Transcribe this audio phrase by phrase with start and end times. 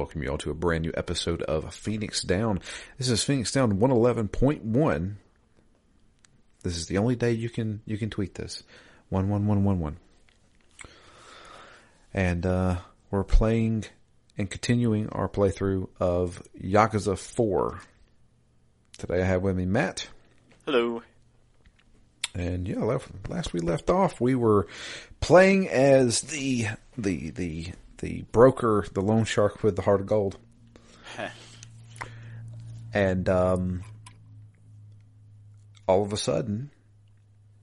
[0.00, 2.58] welcome you all to a brand new episode of Phoenix Down.
[2.96, 5.16] This is Phoenix Down 111.1.
[6.62, 8.62] This is the only day you can you can tweet this.
[9.10, 9.98] 11111.
[12.14, 12.78] And uh,
[13.10, 13.84] we're playing
[14.38, 17.82] and continuing our playthrough of Yakuza 4.
[18.96, 20.08] Today I have with me Matt.
[20.64, 21.02] Hello.
[22.34, 24.66] And yeah, last we left off, we were
[25.20, 30.38] playing as the the the the broker, the loan shark with the heart of gold.
[32.92, 33.82] and um,
[35.86, 36.70] all of a sudden,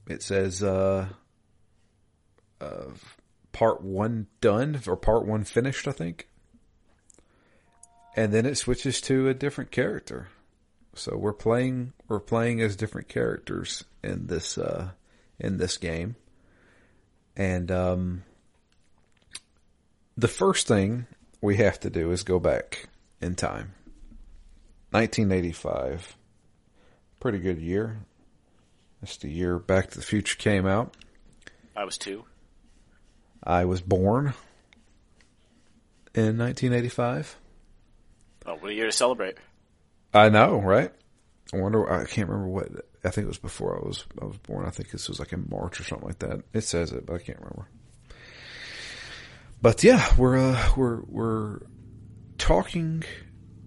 [0.07, 1.07] it says uh,
[2.61, 2.85] uh,
[3.51, 6.27] part one done or part one finished, I think.
[8.15, 10.29] And then it switches to a different character.
[10.95, 14.91] So we're playing we're playing as different characters in this uh,
[15.39, 16.15] in this game.
[17.35, 18.23] And um,
[20.17, 21.05] the first thing
[21.41, 22.89] we have to do is go back
[23.21, 23.73] in time.
[24.91, 26.17] 1985.
[27.19, 27.99] Pretty good year.
[29.01, 30.95] That's the year Back to the Future came out.
[31.75, 32.25] I was two.
[33.43, 34.33] I was born
[36.15, 37.37] in 1985.
[38.47, 39.37] Oh, what a year to celebrate.
[40.13, 40.91] I know, right?
[41.53, 41.89] I wonder.
[41.89, 42.69] I can't remember what.
[43.03, 44.65] I think it was before I was I was born.
[44.65, 46.43] I think this was like in March or something like that.
[46.53, 47.67] It says it, but I can't remember.
[49.61, 51.59] But yeah, we're uh, we're we're
[52.37, 53.03] talking,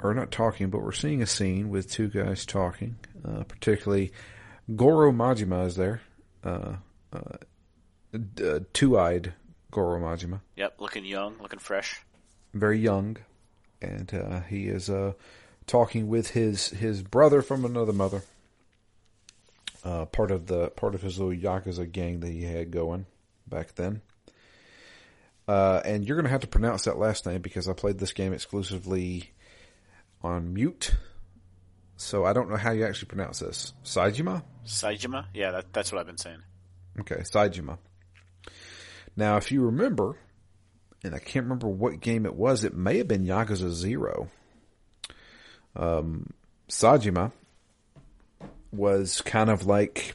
[0.01, 2.97] or not talking, but we're seeing a scene with two guys talking.
[3.25, 4.13] Uh, particularly,
[4.77, 6.01] Goro Majima is there.
[6.45, 6.77] Uh,
[7.13, 7.37] uh,
[8.43, 9.35] uh two-eyed
[9.73, 10.41] Goro Majima.
[10.57, 12.01] Yep, looking young, looking fresh.
[12.55, 13.17] Very young,
[13.83, 15.15] and uh, he is uh,
[15.67, 18.23] talking with his his brother from another mother.
[19.83, 23.07] Uh, part of the part of his little yakuza gang that he had going
[23.49, 24.03] back then.
[25.51, 28.13] Uh, and you're going to have to pronounce that last name because I played this
[28.13, 29.33] game exclusively
[30.23, 30.95] on mute.
[31.97, 33.73] So I don't know how you actually pronounce this.
[33.85, 34.45] Saejima?
[34.65, 35.27] Saejima?
[35.35, 36.39] Yeah, that, that's what I've been saying.
[37.01, 37.79] Okay, Saejima.
[39.17, 40.17] Now, if you remember,
[41.03, 44.31] and I can't remember what game it was, it may have been Yakuza Zero
[45.77, 46.33] um,
[46.69, 47.33] Saejima
[48.73, 50.15] was kind of like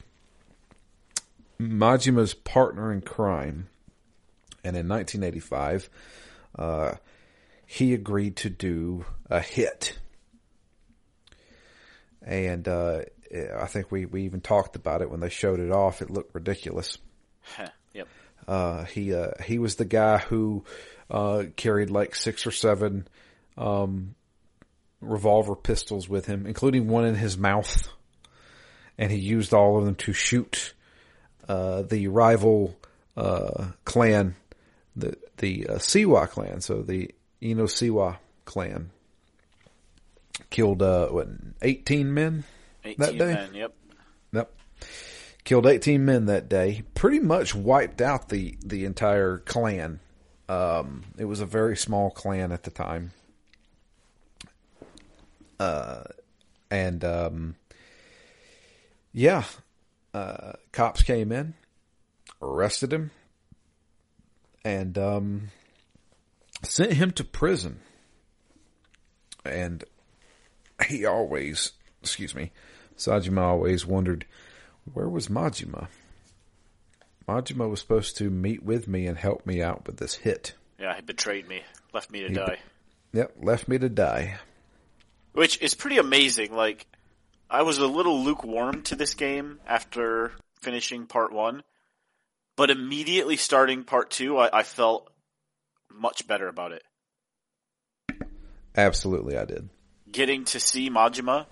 [1.60, 3.68] Majima's partner in crime.
[4.66, 5.88] And in 1985,
[6.58, 6.92] uh,
[7.66, 9.98] he agreed to do a hit.
[12.22, 13.02] And uh,
[13.58, 16.02] I think we, we even talked about it when they showed it off.
[16.02, 16.98] It looked ridiculous.
[17.92, 18.08] yep.
[18.48, 20.64] Uh, he uh, he was the guy who
[21.10, 23.08] uh, carried like six or seven
[23.56, 24.14] um,
[25.00, 27.88] revolver pistols with him, including one in his mouth,
[28.98, 30.74] and he used all of them to shoot
[31.48, 32.76] uh, the rival
[33.16, 34.34] uh, clan,
[34.96, 38.90] the the uh, Seiwa clan, so the Ueno Seiwa clan.
[40.50, 41.28] Killed uh, what
[41.62, 42.44] eighteen men
[42.84, 43.34] 18 that day.
[43.34, 43.74] Men, yep.
[44.32, 44.52] Yep.
[45.44, 46.82] Killed eighteen men that day.
[46.94, 50.00] Pretty much wiped out the the entire clan.
[50.48, 53.12] Um, it was a very small clan at the time.
[55.58, 56.04] Uh,
[56.70, 57.56] and um,
[59.12, 59.44] yeah,
[60.14, 61.54] uh, cops came in,
[62.42, 63.10] arrested him,
[64.66, 65.42] and um,
[66.62, 67.80] sent him to prison.
[69.44, 69.84] And
[70.88, 71.72] he always,
[72.02, 72.50] excuse me,
[72.96, 74.26] Saejima always wondered,
[74.92, 75.86] where was Majima?
[77.28, 80.54] Majima was supposed to meet with me and help me out with this hit.
[80.80, 82.58] Yeah, he betrayed me, left me to he die.
[83.12, 84.38] Be- yep, left me to die
[85.36, 86.54] which is pretty amazing.
[86.54, 86.86] Like,
[87.50, 90.32] I was a little lukewarm to this game after
[90.62, 91.62] finishing part one,
[92.56, 95.10] but immediately starting part two, I, I felt
[95.92, 96.82] much better about it.
[98.76, 99.68] Absolutely, I did.
[100.10, 101.46] Getting to see Majima,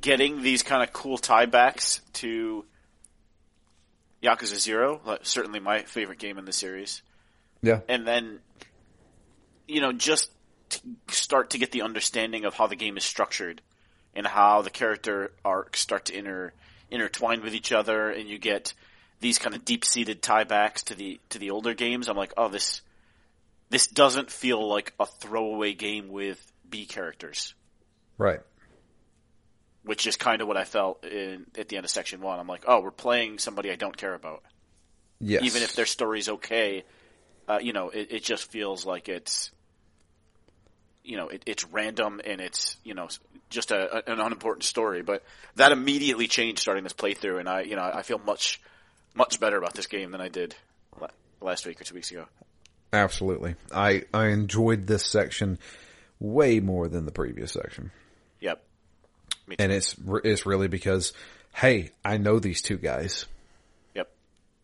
[0.00, 2.64] getting these kind of cool tiebacks to
[4.22, 7.02] Yakuza Zero, certainly my favorite game in the series.
[7.62, 7.80] Yeah.
[7.88, 8.40] And then,
[9.66, 10.30] you know, just
[10.70, 13.62] to start to get the understanding of how the game is structured
[14.14, 16.52] and how the character arcs start to inter
[16.90, 18.72] intertwine with each other, and you get
[19.20, 22.08] these kind of deep seated tiebacks to the to the older games.
[22.08, 22.82] I'm like, oh, this
[23.70, 27.54] this doesn't feel like a throwaway game with B characters,
[28.16, 28.40] right?
[29.82, 32.38] Which is kind of what I felt in at the end of section one.
[32.38, 34.42] I'm like, oh, we're playing somebody I don't care about.
[35.20, 35.42] Yes.
[35.42, 36.84] Even if their story's okay,
[37.48, 39.50] uh, you know, it, it just feels like it's
[41.02, 43.08] you know it, it's random and it's you know
[43.50, 45.02] just a, an unimportant story.
[45.02, 45.24] But
[45.56, 48.60] that immediately changed starting this playthrough, and I you know I feel much
[49.18, 50.54] much better about this game than I did
[51.42, 52.24] last week or two weeks ago.
[52.92, 53.56] Absolutely.
[53.74, 55.58] I, I enjoyed this section
[56.18, 57.90] way more than the previous section.
[58.40, 58.62] Yep.
[59.58, 59.94] And it's,
[60.24, 61.12] it's really because,
[61.52, 63.26] hey, I know these two guys.
[63.94, 64.10] Yep.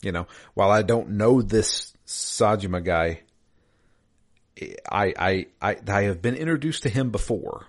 [0.03, 3.21] You know, while I don't know this Saejima guy,
[4.89, 7.67] I, I, I, I have been introduced to him before.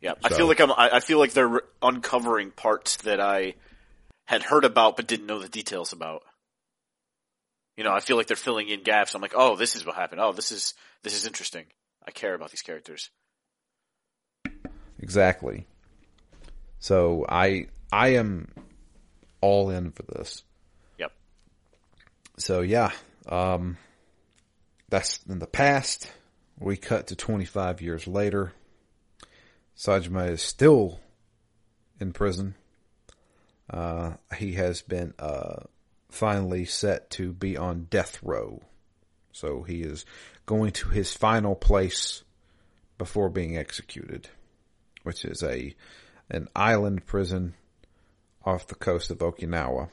[0.00, 0.70] Yeah, I feel like I'm.
[0.76, 3.54] I feel like they're uncovering parts that I
[4.24, 6.22] had heard about but didn't know the details about.
[7.76, 9.14] You know, I feel like they're filling in gaps.
[9.14, 10.20] I'm like, oh, this is what happened.
[10.20, 11.64] Oh, this is this is interesting.
[12.06, 13.10] I care about these characters.
[15.00, 15.66] Exactly.
[16.78, 18.52] So I I am
[19.40, 20.42] all in for this.
[20.98, 21.12] Yep.
[22.38, 22.92] So yeah,
[23.28, 23.76] um,
[24.88, 26.12] that's in the past.
[26.58, 28.52] We cut to 25 years later.
[29.76, 31.00] Saejima is still
[32.00, 32.54] in prison.
[33.68, 35.62] Uh, he has been uh,
[36.10, 38.62] finally set to be on death row.
[39.32, 40.04] So he is
[40.46, 42.22] going to his final place
[42.98, 44.28] before being executed,
[45.02, 45.74] which is a
[46.30, 47.54] an island prison
[48.44, 49.88] off the coast of Okinawa.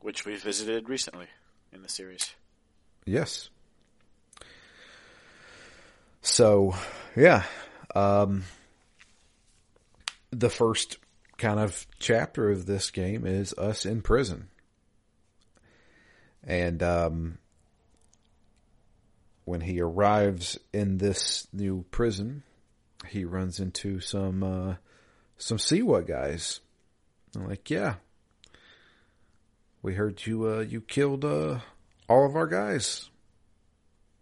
[0.00, 1.26] Which we visited recently
[1.72, 2.34] in the series.
[3.04, 3.48] Yes.
[6.22, 6.74] So,
[7.14, 7.44] yeah.
[7.94, 8.44] Um,
[10.30, 10.98] the first
[11.38, 14.48] kind of chapter of this game is us in prison.
[16.44, 17.38] And, um,
[19.44, 22.42] when he arrives in this new prison,
[23.08, 24.74] he runs into some, uh,
[25.38, 26.60] some Seiwa guys.
[27.34, 27.94] I'm like, yeah,
[29.82, 31.60] we heard you, uh, you killed, uh,
[32.08, 33.10] all of our guys.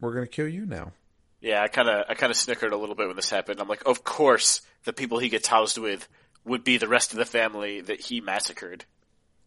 [0.00, 0.92] We're to kill you now.
[1.40, 3.60] Yeah, I kind of I kind of snickered a little bit when this happened.
[3.60, 6.08] I'm like, of course, the people he gets housed with
[6.44, 8.84] would be the rest of the family that he massacred.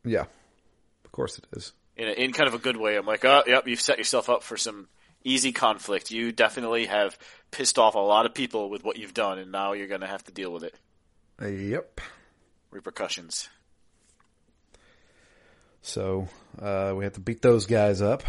[0.03, 0.25] Yeah,
[1.05, 1.73] of course it is.
[1.95, 2.95] In a, in kind of a good way.
[2.95, 4.87] I'm like, oh, yep, you've set yourself up for some
[5.23, 6.11] easy conflict.
[6.11, 7.17] You definitely have
[7.51, 10.07] pissed off a lot of people with what you've done, and now you're going to
[10.07, 10.75] have to deal with it.
[11.41, 12.01] Yep.
[12.71, 13.49] Repercussions.
[15.81, 16.27] So
[16.61, 18.23] uh, we have to beat those guys up.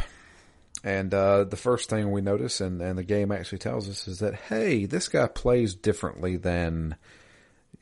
[0.84, 4.20] And uh, the first thing we notice, and, and the game actually tells us, is
[4.20, 6.96] that hey, this guy plays differently than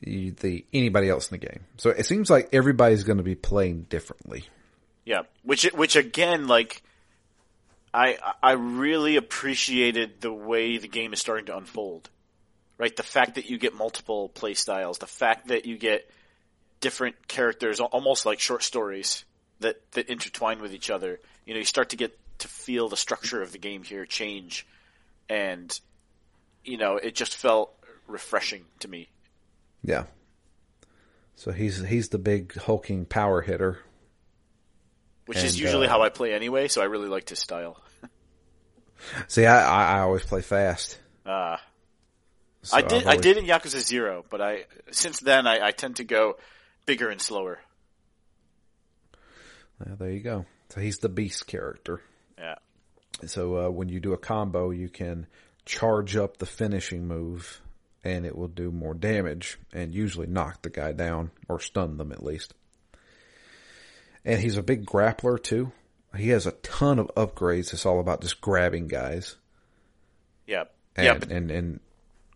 [0.01, 1.61] the anybody else in the game.
[1.77, 4.45] So it seems like everybody's going to be playing differently.
[5.05, 6.83] Yeah, which which again, like,
[7.93, 12.09] I I really appreciated the way the game is starting to unfold.
[12.77, 16.07] Right, the fact that you get multiple play styles, the fact that you get
[16.79, 19.25] different characters, almost like short stories
[19.61, 21.19] that that intertwine with each other.
[21.45, 24.67] You know, you start to get to feel the structure of the game here change,
[25.27, 25.79] and
[26.63, 27.73] you know it just felt
[28.07, 29.09] refreshing to me.
[29.83, 30.05] Yeah.
[31.35, 33.79] So he's he's the big hulking power hitter,
[35.25, 36.67] which and, is usually uh, how I play anyway.
[36.67, 37.79] So I really liked his style.
[39.27, 40.97] see, I, I always play fast.
[41.25, 41.53] Ah.
[41.53, 41.57] Uh,
[42.63, 43.07] so I did always...
[43.07, 46.37] I did in Yakuza Zero, but I since then I, I tend to go
[46.85, 47.59] bigger and slower.
[49.85, 50.45] Yeah, there you go.
[50.69, 52.01] So he's the beast character.
[52.37, 52.55] Yeah.
[53.25, 55.27] So uh, when you do a combo, you can
[55.65, 57.61] charge up the finishing move,
[58.07, 62.11] and it will do more damage, and usually knock the guy down or stun them
[62.11, 62.53] at least.
[64.23, 65.71] And he's a big grappler too.
[66.15, 67.73] He has a ton of upgrades.
[67.73, 69.35] It's all about just grabbing guys.
[70.45, 70.63] Yeah.
[70.95, 71.13] And, yeah.
[71.15, 71.79] But and and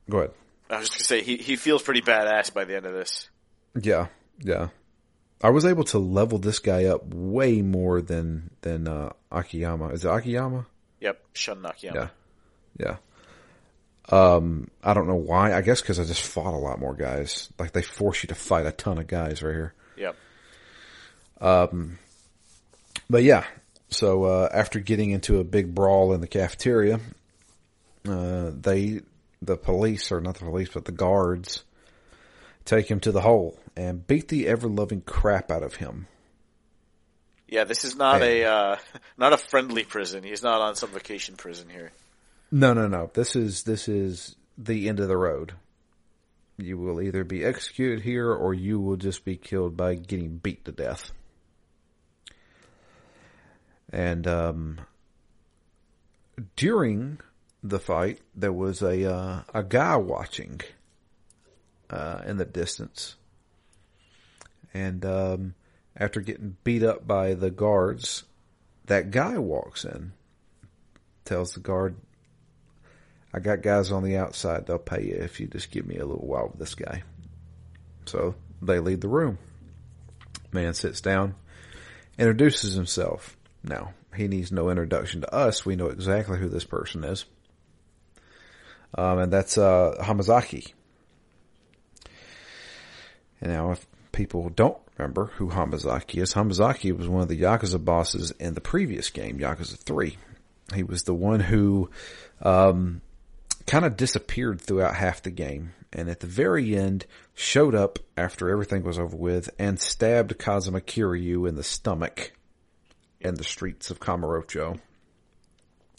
[0.09, 0.31] go ahead.
[0.69, 3.29] I was just gonna say he he feels pretty badass by the end of this.
[3.81, 4.07] Yeah.
[4.39, 4.69] Yeah.
[5.43, 9.89] I was able to level this guy up way more than than uh, Akiyama.
[9.89, 10.67] Is it Akiyama?
[10.99, 12.11] Yep, Shun Akiyama.
[12.77, 12.97] Yeah, yeah.
[14.09, 15.53] Um, I don't know why.
[15.53, 17.49] I guess because I just fought a lot more guys.
[17.59, 19.73] Like they force you to fight a ton of guys right here.
[19.97, 20.15] Yep.
[21.39, 21.99] Um,
[23.09, 23.45] but yeah.
[23.89, 26.99] So uh, after getting into a big brawl in the cafeteria,
[28.07, 29.01] uh, they
[29.41, 31.63] the police or not the police but the guards
[32.63, 36.07] take him to the hole and beat the ever loving crap out of him.
[37.47, 38.77] Yeah, this is not and, a uh,
[39.17, 40.23] not a friendly prison.
[40.23, 41.91] He's not on some vacation prison here.
[42.51, 43.09] No, no, no.
[43.13, 45.53] This is this is the end of the road.
[46.57, 50.65] You will either be executed here or you will just be killed by getting beat
[50.65, 51.11] to death.
[53.91, 54.81] And um,
[56.55, 57.19] during
[57.63, 60.61] the fight, there was a uh, a guy watching
[61.89, 63.15] uh, in the distance.
[64.73, 65.55] And um,
[65.97, 68.23] after getting beat up by the guards,
[68.85, 70.13] that guy walks in,
[71.25, 71.95] tells the guard,
[73.33, 74.65] I got guys on the outside.
[74.65, 77.03] They'll pay you if you just give me a little while with this guy.
[78.05, 79.37] So they leave the room.
[80.51, 81.35] Man sits down,
[82.17, 83.37] introduces himself.
[83.63, 85.65] Now, he needs no introduction to us.
[85.65, 87.25] We know exactly who this person is.
[88.95, 90.73] Um, and that's, uh, Hamazaki.
[93.39, 97.83] And now if people don't remember who Hamazaki is, Hamazaki was one of the Yakuza
[97.83, 100.17] bosses in the previous game, Yakuza 3.
[100.75, 101.89] He was the one who,
[102.41, 103.01] um,
[103.65, 105.73] kind of disappeared throughout half the game.
[105.93, 110.79] And at the very end, showed up after everything was over with and stabbed Kazuma
[110.79, 112.31] Kiryu in the stomach
[113.19, 114.79] in the streets of Kamurocho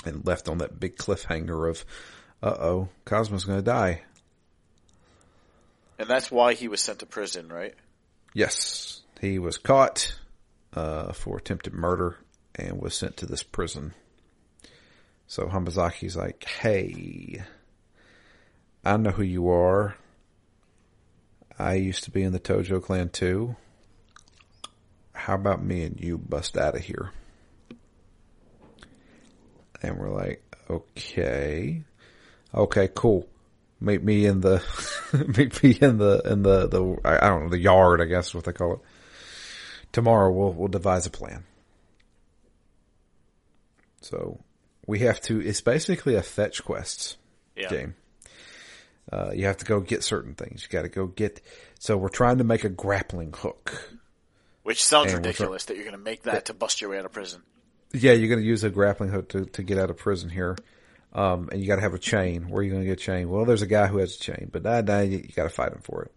[0.05, 1.85] and left on that big cliffhanger of,
[2.43, 4.03] uh oh, Kazuma's gonna die.
[5.99, 7.75] And that's why he was sent to prison, right?
[8.35, 10.19] Yes, he was caught,
[10.73, 12.17] uh, for attempted murder
[12.55, 13.95] and was sent to this prison.
[15.33, 17.43] So Hamazaki's like, hey,
[18.85, 19.97] I know who you are.
[21.59, 23.57] I used to be in the Tojo clan too.
[25.15, 27.13] How about me and you bust out of here?
[29.81, 31.83] And we're like, okay,
[32.55, 33.27] okay, cool.
[33.81, 34.63] Meet me in the,
[35.39, 38.45] meet me in the, in the, the, I don't know, the yard, I guess what
[38.45, 38.81] they call it.
[39.93, 41.45] Tomorrow we'll, we'll devise a plan.
[44.03, 44.39] So
[44.87, 47.17] we have to, it's basically a fetch quests
[47.57, 47.69] Yeah.
[47.69, 47.95] game.
[49.11, 50.63] Uh, you have to go get certain things.
[50.63, 51.41] You got to go get.
[51.79, 53.99] So we're trying to make a grappling hook.
[54.63, 57.05] Which sounds And ridiculous that you're going to make that to bust your way out
[57.05, 57.43] of prison.
[57.93, 60.57] Yeah, you're going to use a grappling hook to, to get out of prison here.
[61.13, 62.49] Um, and you got to have a chain.
[62.49, 63.29] Where are you going to get a chain?
[63.29, 65.51] Well, there's a guy who has a chain, but nah, nah, you, you got to
[65.51, 66.13] fight him for it.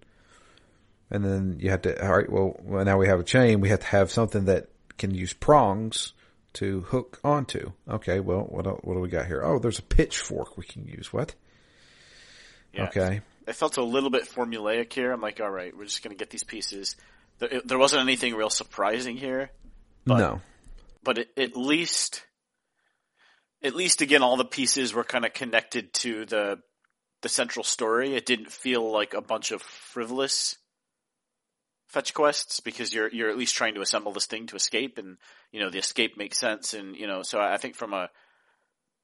[1.11, 2.55] And then you have to, all right, well,
[2.85, 3.59] now we have a chain.
[3.61, 4.67] We have to have something that
[4.97, 6.13] can use prongs
[6.55, 7.71] to hook onto.
[7.89, 9.43] Okay, well, what, el- what do we got here?
[9.43, 11.13] Oh, there's a pitchfork we can use.
[11.13, 11.35] What?
[12.73, 12.85] Yeah.
[12.87, 13.21] Okay.
[13.47, 15.11] It felt a little bit formulaic here.
[15.11, 16.95] I'm like, all right, we're just going to get these pieces.
[17.39, 19.51] There, there wasn't anything real surprising here,
[20.05, 20.41] But- no.
[21.03, 22.23] but it, at least,
[23.63, 26.59] at least again, all the pieces were kind of connected to the
[27.21, 28.13] the central story.
[28.15, 30.57] It didn't feel like a bunch of frivolous
[31.87, 35.17] fetch quests because you're you're at least trying to assemble this thing to escape, and
[35.55, 38.09] you know the escape makes sense, and you know so I think from a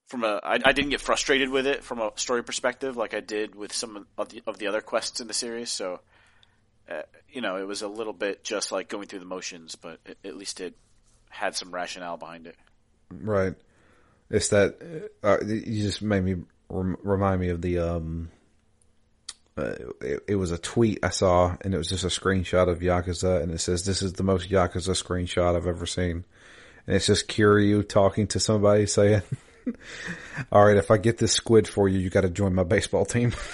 [0.09, 3.21] from a I, I didn't get frustrated with it from a story perspective like I
[3.21, 5.69] did with some of the of the other quests in the series.
[5.71, 6.01] So
[6.89, 9.99] uh, you know it was a little bit just like going through the motions, but
[10.05, 10.75] it, at least it
[11.29, 12.57] had some rationale behind it.
[13.09, 13.55] Right.
[14.29, 16.35] It's that uh, you just made me
[16.67, 18.29] rem- remind me of the um.
[19.57, 22.79] Uh, it, it was a tweet I saw, and it was just a screenshot of
[22.79, 26.25] Yakuza, and it says, "This is the most Yakuza screenshot I've ever seen."
[26.87, 29.21] And it's just Kiryu talking to somebody saying,
[30.51, 33.05] "All right, if I get this squid for you, you got to join my baseball
[33.05, 33.33] team."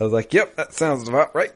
[0.00, 1.52] I was like, "Yep, that sounds about right."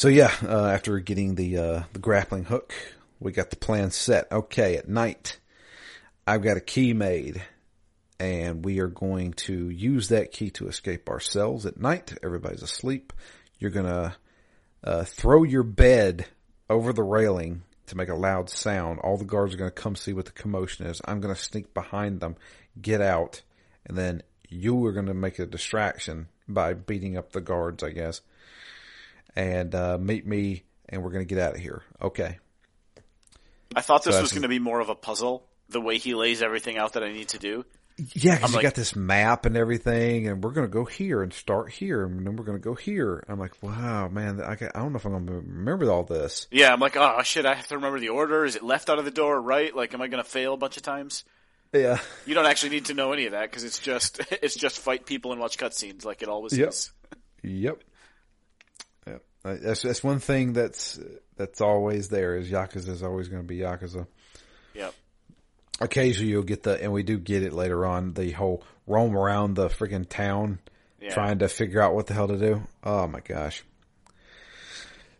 [0.00, 2.72] So yeah, uh, after getting the uh, the grappling hook,
[3.18, 4.32] we got the plan set.
[4.32, 5.38] Okay, at night,
[6.26, 7.42] I've got a key made,
[8.18, 12.16] and we are going to use that key to escape ourselves at night.
[12.22, 13.12] Everybody's asleep.
[13.58, 14.16] You're gonna
[14.84, 16.26] uh, throw your bed
[16.68, 19.00] over the railing to make a loud sound.
[19.00, 21.00] All the guards are gonna come see what the commotion is.
[21.04, 22.36] I'm gonna sneak behind them,
[22.80, 23.42] get out,
[23.86, 28.20] and then you are gonna make a distraction by beating up the guards, I guess
[29.36, 31.82] and uh, meet me, and we're going to get out of here.
[32.00, 32.38] Okay.
[33.74, 35.46] I thought this So was going to be more of a puzzle.
[35.68, 37.64] The way he lays everything out that I need to do.
[38.14, 41.22] Yeah, because you like- got this map and everything, and we're going to go here
[41.22, 43.24] and start here, and then we're going to go here.
[43.28, 46.04] I'm like, wow, man, I, got- I don't know if I'm going to remember all
[46.04, 46.46] this.
[46.50, 48.44] Yeah, I'm like, oh shit, I have to remember the order.
[48.44, 49.74] Is it left out of the door, right?
[49.74, 51.24] Like, am I going to fail a bunch of times?
[51.72, 51.98] Yeah.
[52.26, 55.06] You don't actually need to know any of that because it's just it's just fight
[55.06, 56.68] people and watch cutscenes like it always Yep.
[56.68, 56.90] is.
[57.42, 57.82] Yep.
[59.06, 59.22] Yep.
[59.44, 60.98] That's that's one thing that's
[61.36, 64.06] that's always there is Yakuza is always going to be Yakuza.
[65.80, 69.54] Occasionally you'll get the, and we do get it later on, the whole roam around
[69.54, 70.58] the freaking town
[71.00, 71.14] Yeah.
[71.14, 72.62] trying to figure out what the hell to do.
[72.84, 73.62] Oh my gosh.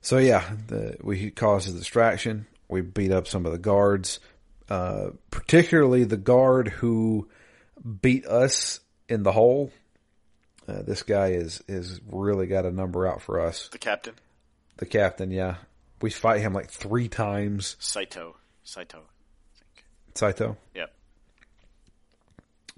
[0.02, 2.46] So yeah, the, we caused a distraction.
[2.68, 4.20] We beat up some of the guards,
[4.68, 7.28] uh, particularly the guard who
[8.00, 9.72] beat us in the hole.
[10.68, 13.68] Uh, this guy is, is really got a number out for us.
[13.72, 14.14] The captain,
[14.76, 15.56] The captain, yeah.
[16.00, 17.76] We fight him like three times.
[17.80, 18.36] Saito.
[18.64, 19.02] Saito.
[20.14, 20.56] Saito.
[20.74, 20.86] Yeah.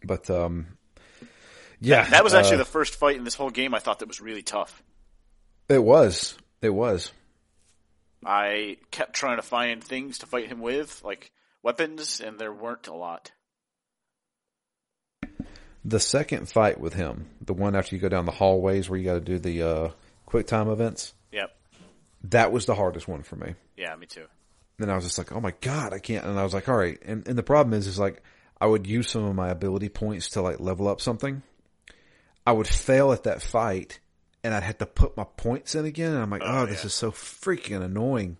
[0.04, 0.66] But, um,
[1.80, 2.08] yeah.
[2.10, 4.20] That was actually uh, the first fight in this whole game I thought that was
[4.20, 4.82] really tough.
[5.68, 7.12] it was, it was.
[8.24, 12.86] I kept trying to find things to fight him with, like weapons, and there weren't
[12.86, 13.32] a lot.
[15.84, 19.04] The second fight with him, the one after you go down the hallways where you
[19.04, 19.88] got to do the uh,
[20.26, 21.50] quick time events, Yep.
[22.24, 23.54] That was the hardest one for me.
[23.76, 24.26] Yeah, me too.
[24.79, 26.25] Then I was just like, oh my god, I can't.
[26.25, 26.99] And I was like, all right.
[27.05, 28.23] And and the problem is, is like
[28.61, 31.43] I would use some of my ability points to like level up something.
[32.47, 34.00] I would fail at that fight,
[34.43, 36.12] and I'd have to put my points in again.
[36.12, 36.87] And I'm like, oh, Oh, this yeah.
[36.87, 38.38] is so freaking annoying.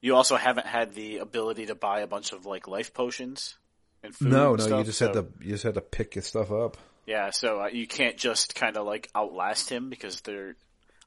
[0.00, 3.56] You also haven't had the ability to buy a bunch of like life potions
[4.04, 4.28] and food.
[4.28, 6.22] No, and no, stuff, you just so- had to you just had to pick your
[6.22, 6.76] stuff up.
[7.06, 10.54] Yeah, so uh, you can't just kind of like outlast him because they're.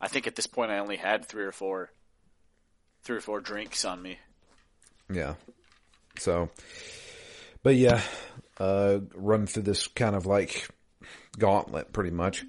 [0.02, 1.92] I think at this point I only had three or four,
[3.04, 4.18] three or four drinks on me.
[5.10, 5.36] Yeah.
[6.18, 6.50] So,
[7.64, 8.02] but yeah,
[8.60, 10.68] uh, run through this kind of like
[11.38, 12.46] gauntlet pretty much.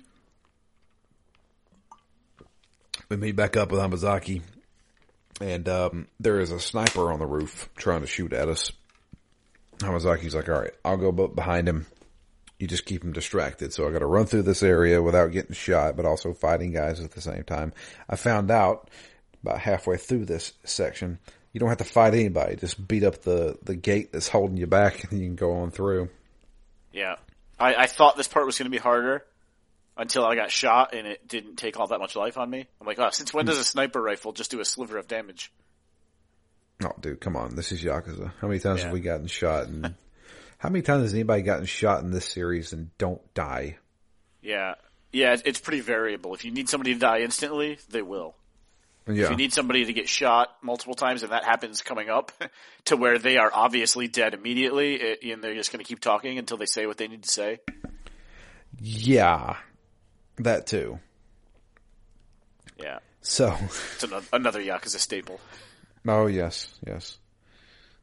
[3.08, 4.42] We meet back up with Hamazaki
[5.40, 8.72] and, um, there is a sniper on the roof trying to shoot at us.
[9.78, 11.86] Hamazaki's like, all right, I'll go behind him.
[12.58, 13.72] You just keep him distracted.
[13.72, 17.00] So I got to run through this area without getting shot, but also fighting guys
[17.00, 17.72] at the same time.
[18.08, 18.90] I found out
[19.42, 21.18] about halfway through this section,
[21.52, 22.57] you don't have to fight anybody.
[22.57, 25.71] Just beat up the, the gate that's holding you back and you can go on
[25.71, 26.09] through.
[26.92, 27.16] Yeah,
[27.59, 29.25] I, I thought this part was going to be harder
[29.97, 32.67] until I got shot and it didn't take all that much life on me.
[32.80, 35.52] I'm like, oh, since when does a sniper rifle just do a sliver of damage?
[36.82, 37.54] Oh, dude, come on.
[37.56, 38.32] This is Yakuza.
[38.41, 38.84] How many times Yeah.
[38.86, 39.67] have we gotten shot?
[39.67, 39.95] And
[40.58, 43.76] how many times has anybody gotten shot in this series and don't die?
[44.43, 44.75] Yeah,
[45.13, 46.32] yeah, it's- it's pretty variable.
[46.34, 48.34] If you need somebody to die instantly, they will.
[49.06, 49.25] Yeah.
[49.25, 52.32] If you need somebody to get shot multiple times, and that happens coming up
[52.86, 56.39] to where they are obviously dead immediately, it, and they're just going to keep talking
[56.39, 57.58] until they say what they need to say.
[58.78, 59.56] yeah.
[60.39, 60.99] That too.
[62.82, 63.54] Yeah, So,
[63.95, 65.39] it's another, another Yakuza staple.
[66.08, 67.19] oh yes, yes.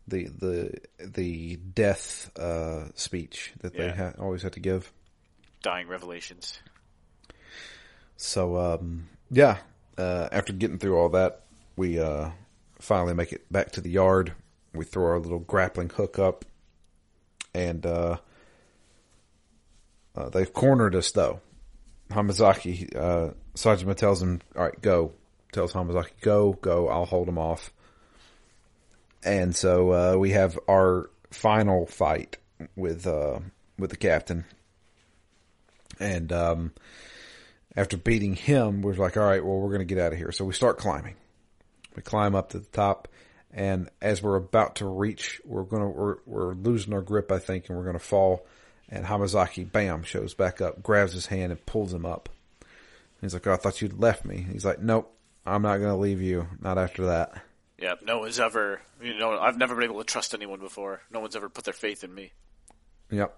[0.07, 4.91] The, the, the death, uh, speech that they ha- always had to give.
[5.63, 6.59] Dying revelations.
[8.17, 9.57] So, um, yeah,
[9.97, 11.43] uh, after getting through all that,
[11.75, 12.31] we, uh,
[12.79, 14.33] finally make it back to the yard.
[14.73, 16.45] We throw our little grappling hook up
[17.53, 18.17] and, uh,
[20.15, 21.41] uh, they've cornered us though.
[22.11, 25.13] Hamazaki, uh, Saejima tells him, all right, go.
[25.51, 27.71] Tells Hamazaki, go, go, I'll hold him off.
[29.23, 32.37] And so, uh, we have our final fight
[32.75, 33.39] with, uh,
[33.77, 34.45] with the captain.
[35.99, 36.73] And, um,
[37.77, 40.31] after beating him, we're like, all right, well, we're going to get out of here.
[40.31, 41.15] So we start climbing.
[41.95, 43.07] We climb up to the top,
[43.53, 47.39] and as we're about to reach, we're going to we're, we're losing our grip, I
[47.39, 48.45] think, and we're going to fall.
[48.89, 52.29] And Hamazaki, bam, shows back up, grabs his hand, and pulls him up.
[53.21, 54.45] He's like, oh, I thought you'd left me.
[54.51, 55.11] He's like, nope,
[55.45, 56.47] I'm not going to leave you.
[56.61, 57.41] Not after that.
[57.79, 61.01] Yeah, no one's ever, you know, I've never been able to trust anyone before.
[61.11, 62.31] No one's ever put their faith in me.
[63.11, 63.37] Yep.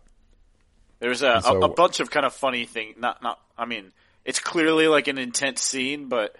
[1.00, 2.96] There's a, so- a, a bunch of kind of funny thing.
[2.98, 3.40] Not, not.
[3.58, 3.92] I mean,
[4.26, 6.36] it's clearly like an intense scene, but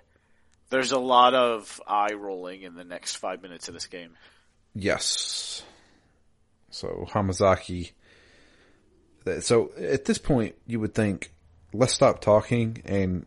[0.70, 4.12] there's a lot of eye rolling in the next five minutes of this game.
[4.76, 5.64] Yes.
[6.70, 7.92] So Hamazaki.
[9.42, 11.32] So at this point, you would think,
[11.74, 13.26] let's stop talking and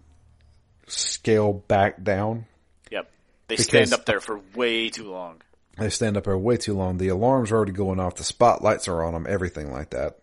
[0.86, 2.46] scale back down.
[2.90, 3.10] Yep,
[3.48, 5.42] they stand up there for way too long.
[5.78, 6.98] They stand up there way too long.
[6.98, 8.16] The alarms are already going off.
[8.16, 9.26] The spotlights are on them.
[9.28, 10.18] Everything like that.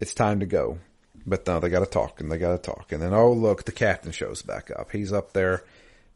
[0.00, 0.78] It's time to go.
[1.26, 2.92] But no, they got to talk and they got to talk.
[2.92, 4.90] And then, oh look, the captain shows back up.
[4.90, 5.62] He's up there.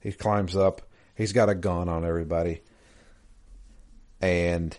[0.00, 0.82] He climbs up.
[1.14, 2.60] He's got a gun on everybody.
[4.20, 4.76] And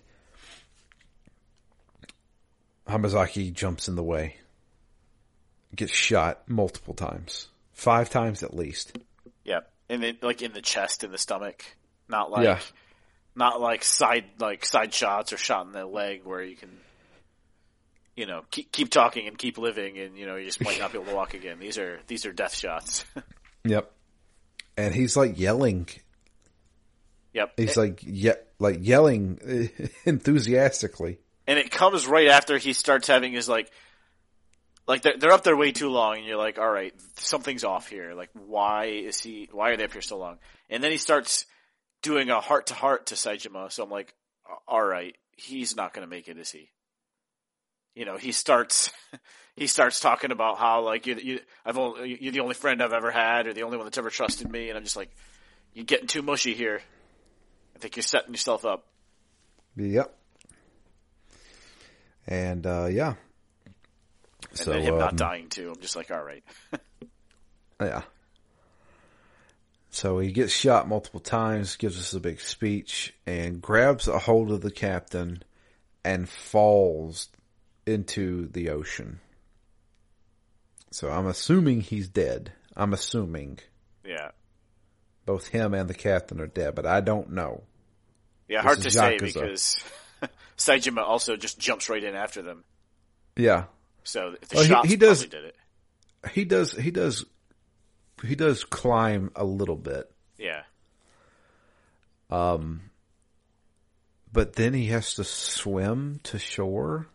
[2.87, 4.35] Hamazaki jumps in the way.
[5.75, 7.47] Gets shot multiple times.
[7.73, 8.97] Five times at least.
[9.43, 11.63] Yep, and then like in the chest, in the stomach,
[12.09, 12.59] not like Yeah.
[13.35, 16.79] not like side like side shots or shot in the leg where you can.
[18.17, 20.91] You know, keep keep talking and keep living, and you know you just might not
[20.91, 21.59] be able to walk again.
[21.59, 23.05] These are these are death shots.
[23.63, 23.91] Yep.
[24.77, 25.87] And he's like yelling
[27.33, 29.39] yep, He's like ye- like yelling
[30.05, 31.17] enthusiastically.
[31.47, 33.69] and it comes right after he starts having his like
[34.87, 37.89] like they're, they're up there way too long and you're like all right something's off
[37.89, 40.37] here like why is he why are they up here so long
[40.69, 41.45] and then he starts
[42.01, 44.13] doing a heart to heart to Saejima so I'm like
[44.67, 46.69] all right he's not going to make it is he
[47.97, 48.91] you know he starts
[49.55, 52.93] he starts talking about how like you you I've only, you're the only friend I've
[52.93, 55.09] ever had or the only one that's ever trusted me and I'm just like
[55.73, 56.81] you're getting too mushy here
[57.75, 58.85] I think you're setting yourself up
[59.75, 60.15] Yep.
[62.27, 63.15] And uh yeah.
[63.65, 66.43] and So then him not um, dying too I'm just like all right
[67.81, 68.03] yeah.
[69.89, 74.51] So he gets shot multiple times, gives us a big speech, and grabs a hold
[74.51, 75.41] of the captain
[76.03, 77.29] and falls
[77.87, 79.19] into the ocean.
[80.91, 82.51] So I'm assuming he's dead.
[82.75, 83.59] I'm assuming.
[84.05, 84.31] yeah
[85.25, 87.61] both him and the captain are dead, but I don't know.
[88.47, 89.77] Yeah, hard to is say because
[90.57, 92.63] Saejima also just jumps right in after them.
[93.35, 93.65] Yeah,
[94.05, 96.31] So the he- shots he does- probably did it.
[96.31, 96.71] he does.
[96.71, 97.25] He does.
[98.25, 100.61] He does climb a little bit, Yeah.
[102.29, 102.83] Um.
[104.31, 107.07] But then he has to swim to shore.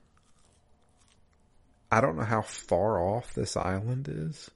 [1.93, 4.51] I don't know how far off this island is,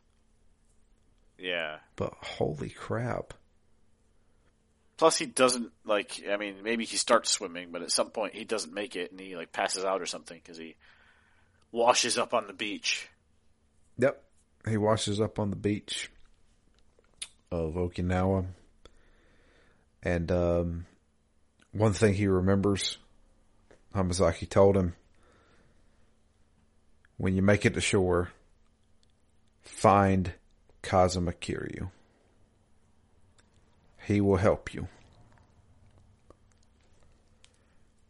[1.38, 1.78] Yeah.
[1.94, 3.34] but holy crap!
[4.96, 6.22] Plus, he doesn't like.
[6.28, 9.20] I mean, maybe he starts swimming, but at some point he doesn't make it, and
[9.20, 10.76] he like passes out or something because he
[11.70, 13.06] washes up on the beach.
[13.98, 14.22] Yep.
[14.66, 16.10] He washes up on the beach
[17.52, 18.46] of Okinawa.
[20.02, 20.86] And um,
[21.72, 22.96] one thing he remembers,
[23.94, 24.94] Hamazaki told him,
[27.16, 28.30] when you make it to shore,
[29.62, 30.32] find
[30.82, 31.90] Kazuma Kiryu.
[34.06, 34.88] He will help you.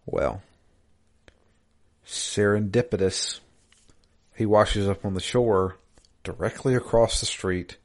[0.04, 0.42] Well,
[2.06, 3.40] serendipitous
[4.36, 5.78] he washes up on the shore
[6.22, 7.78] directly across the street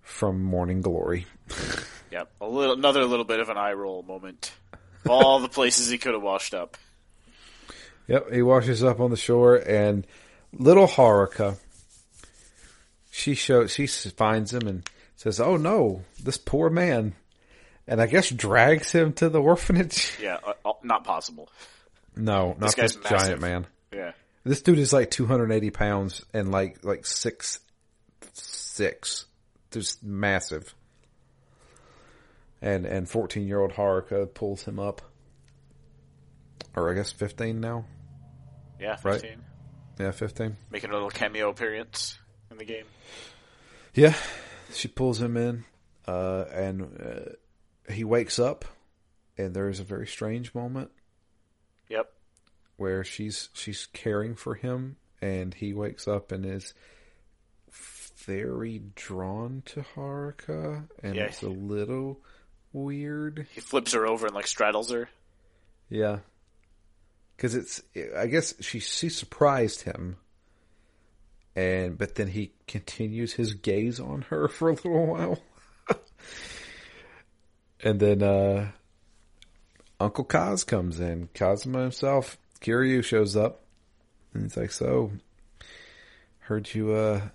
[0.00, 1.26] from Morning Glory.
[2.10, 2.30] Yep.
[2.42, 4.52] A little, another little bit of an eye roll moment.
[5.08, 6.76] All the places he could have washed up.
[8.06, 10.06] Yep, he washes up on the shore and
[10.58, 11.56] little Haruka
[13.14, 17.14] she shows she finds him and says, "Oh no, this poor man."
[17.86, 20.16] And I guess drags him to the orphanage.
[20.20, 21.48] Yeah, uh, uh, not possible.
[22.16, 23.66] No, not guy's this giant man.
[23.92, 24.12] Yeah.
[24.42, 27.60] This dude is like 280 pounds and like like six
[28.32, 29.26] six,
[29.70, 30.74] just massive.
[32.60, 35.02] And and 14 year old Haruka pulls him up,
[36.74, 37.84] or I guess 15 now.
[38.80, 39.36] Yeah, Right.
[39.96, 40.06] 15.
[40.06, 40.56] Yeah, 15.
[40.70, 42.18] Making a little cameo appearance
[42.50, 42.84] in the game.
[43.94, 44.14] Yeah,
[44.72, 45.64] she pulls him in,
[46.06, 48.64] uh, and uh, he wakes up,
[49.38, 50.90] and there is a very strange moment
[51.88, 52.12] Yep.
[52.76, 56.74] where she's she's caring for him, and he wakes up and is
[58.16, 61.24] very drawn to Haruka, and Yeah.
[61.24, 62.20] it's a little
[62.72, 63.46] weird.
[63.52, 65.08] He flips her over and like straddles her.
[65.88, 66.20] Yeah,
[67.44, 67.82] because it's
[68.16, 70.16] I guess she she surprised him,
[71.54, 75.42] and but then he continues his gaze on her for a little while,
[77.84, 78.70] and then uh
[80.00, 81.28] Uncle Kaz comes in.
[81.34, 83.60] Kazuma himself, Kiryu shows up,
[84.32, 85.12] and he's like, "So,
[86.38, 87.28] heard you uh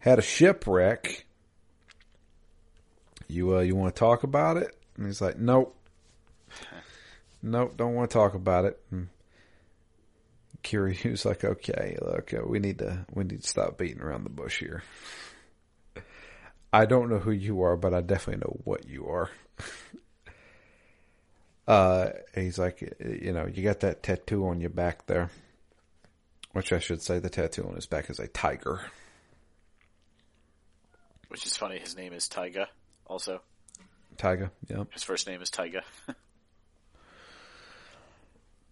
[0.00, 1.24] had a shipwreck.
[3.28, 5.74] You uh you want to talk about it?" And he's like, "Nope."
[7.40, 8.80] Nope, don't want to talk about it.
[8.90, 9.08] And
[10.68, 14.30] Kiryu's like, okay, look, uh, we need to we need to stop beating around the
[14.30, 14.82] bush here.
[16.70, 19.30] I don't know who you are, but I definitely know what you are.
[21.68, 25.30] uh, he's like, you know, you got that tattoo on your back there,
[26.52, 28.82] which I should say, the tattoo on his back is a tiger.
[31.28, 31.78] Which is funny.
[31.78, 32.68] His name is Taiga.
[33.06, 33.40] Also,
[34.18, 34.84] Tiger, yeah.
[34.92, 35.82] his first name is Taiga.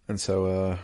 [0.07, 0.77] And so, uh,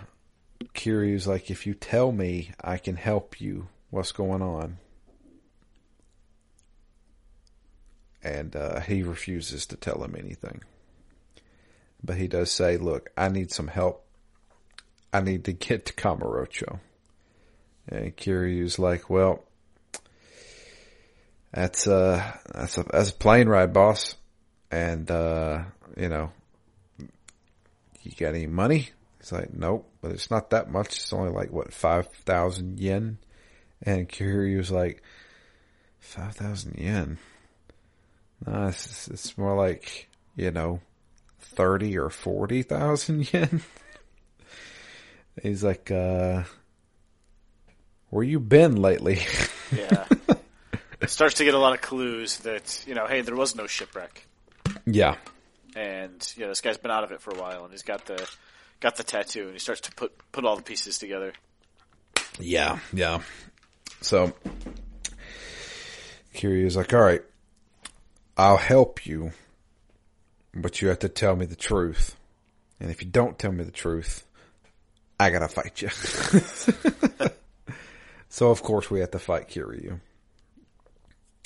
[0.74, 3.68] Kiryu's like, if you tell me, I can help you.
[3.90, 4.78] What's going on?
[8.24, 10.62] And uh, he refuses to tell him anything.
[12.04, 14.06] But he does say, look, I need some help.
[15.12, 16.80] I need to get to Kamurocho.
[17.88, 19.44] And Kiryu's like, well,
[21.54, 24.16] that's uh that's a that's a plane ride, boss.
[24.72, 26.32] And uh, you know,
[26.98, 28.90] you got any money?
[29.24, 30.98] He's like, nope, but it's not that much.
[30.98, 33.20] It's only like what five thousand yen.
[33.82, 35.02] And Kiryu was like,
[36.00, 37.20] five thousand yen.
[38.46, 40.82] No, it's, it's more like you know,
[41.40, 43.62] thirty or forty thousand yen.
[45.42, 46.44] He's like, uh,
[48.10, 49.22] where you been lately?
[49.72, 50.06] yeah.
[51.06, 54.28] Starts to get a lot of clues that you know, hey, there was no shipwreck,
[54.86, 55.16] yeah,
[55.78, 58.06] and you know, this guy's been out of it for a while, and he's got
[58.06, 58.30] the
[58.84, 61.34] got the tattoo, and he starts to put put all the pieces together.
[62.38, 63.22] Yeah, yeah.
[64.02, 64.34] So
[66.36, 67.24] Kiryu's like, all right,
[68.38, 69.32] I'll help you,
[70.54, 72.18] but you have to tell me the truth.
[72.80, 74.26] And if you don't tell me the truth,
[75.20, 75.90] I gotta fight you.
[78.30, 80.02] so of course we have to fight Kiryu.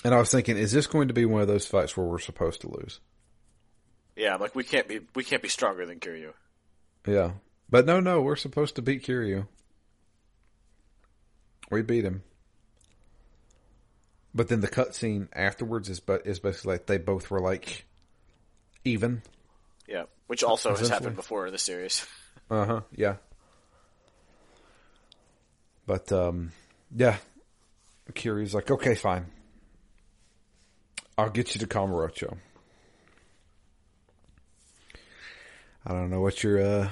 [0.04, 2.20] And I was thinking, is this going to be one of those fights where we're
[2.20, 3.00] supposed to lose?
[4.16, 6.34] Yeah, like, we can't be we can't be stronger than Kiryu.
[7.08, 7.32] Yeah.
[7.70, 9.48] But no, no, we're supposed to beat Kiryu.
[11.70, 12.24] We beat him.
[14.34, 17.86] But then the cutscene afterwards is but is basically like they both were like
[18.86, 19.22] even.
[19.88, 22.06] Yeah, which also has happened before in the series.
[22.50, 22.82] Uh huh.
[22.96, 23.16] Yeah.
[25.86, 26.54] But um,
[26.96, 27.18] yeah,
[28.14, 29.26] Kiryu's like, okay, fine.
[31.18, 32.38] I'll get you to Kamurocho.
[35.90, 36.90] I don't know what you're uh,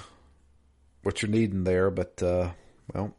[1.04, 2.52] what you're needing there, but uh,
[2.94, 3.14] well,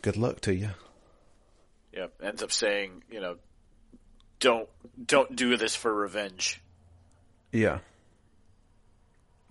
[0.00, 0.70] good luck to you.
[1.92, 3.36] Yep, ends up saying, you know,
[4.40, 4.66] don't
[5.04, 6.58] don't do this for revenge.
[7.52, 7.80] Yeah.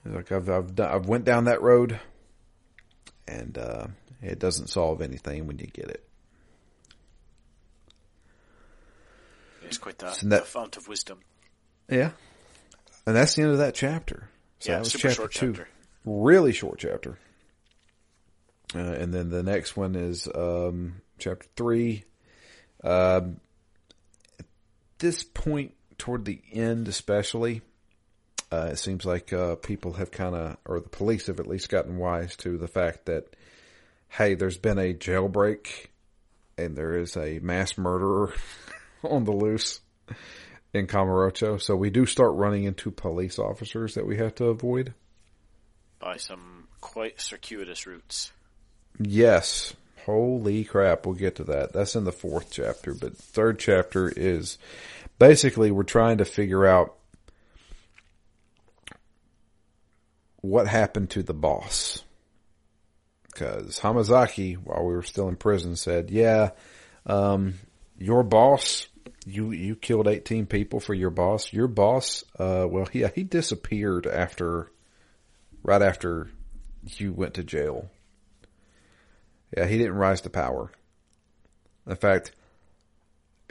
[0.03, 1.99] He's like I've I've I've went down that road,
[3.27, 3.87] and uh,
[4.23, 6.06] it doesn't solve anything when you get it.
[9.67, 11.19] He's quite the, that- the fount of wisdom.
[11.89, 12.11] Yeah.
[13.05, 14.29] And that's the end of that chapter.
[14.59, 15.53] So yeah, that was super chapter short two.
[15.53, 15.69] chapter.
[16.05, 17.17] Really short chapter.
[18.75, 22.03] Uh, and then the next one is um, chapter three.
[22.83, 23.39] Um,
[24.39, 24.45] at
[24.99, 27.61] this point, toward the end, especially,
[28.51, 31.69] uh, it seems like uh, people have kind of, or the police have at least
[31.69, 33.35] gotten wise to the fact that,
[34.09, 35.87] hey, there's been a jailbreak,
[36.57, 38.33] and there is a mass murderer
[39.11, 39.81] on the loose
[40.73, 41.61] in Kamurocho.
[41.61, 44.93] So we do start running into police officers that we have to avoid.
[45.99, 48.31] by some quite circuitous routes.
[48.99, 49.73] Yes.
[50.05, 51.05] Holy crap.
[51.05, 51.73] We'll get to that.
[51.73, 54.57] That's in the fourth chapter, but third chapter is
[55.19, 56.95] basically we're trying to figure out
[60.37, 62.03] what happened to the boss.
[63.35, 66.51] Cause Hamazaki, while we were still in prison, said, yeah,
[67.05, 67.55] um,
[67.99, 68.87] your boss,
[69.25, 71.51] you, you killed 18 people for your boss.
[71.53, 74.71] Your boss, uh, well, yeah, he disappeared after,
[75.63, 76.29] right after
[76.83, 77.89] you went to jail.
[79.55, 80.71] Yeah, he didn't rise to power.
[81.87, 82.31] In fact,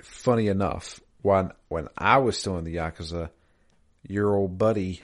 [0.02, 3.30] funny enough, when when I was still in the Yakuza,
[4.06, 5.00] your old buddy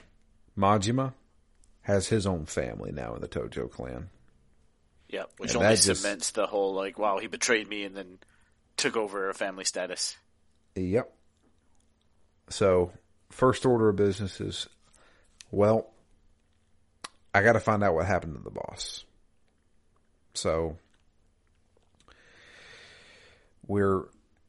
[0.57, 1.13] Majima
[1.81, 4.09] has his own family now in the Tojo clan.
[5.09, 7.95] Yeah, which And only that just- cements the whole like, wow, he betrayed me and
[7.95, 8.19] then
[8.77, 10.15] took over a family status.
[10.75, 11.13] Yep.
[12.49, 12.91] So,
[13.29, 14.67] first order of business is,
[15.51, 15.89] well,
[17.33, 19.05] I got to find out what happened to the boss.
[20.33, 20.77] So,
[23.67, 24.03] we're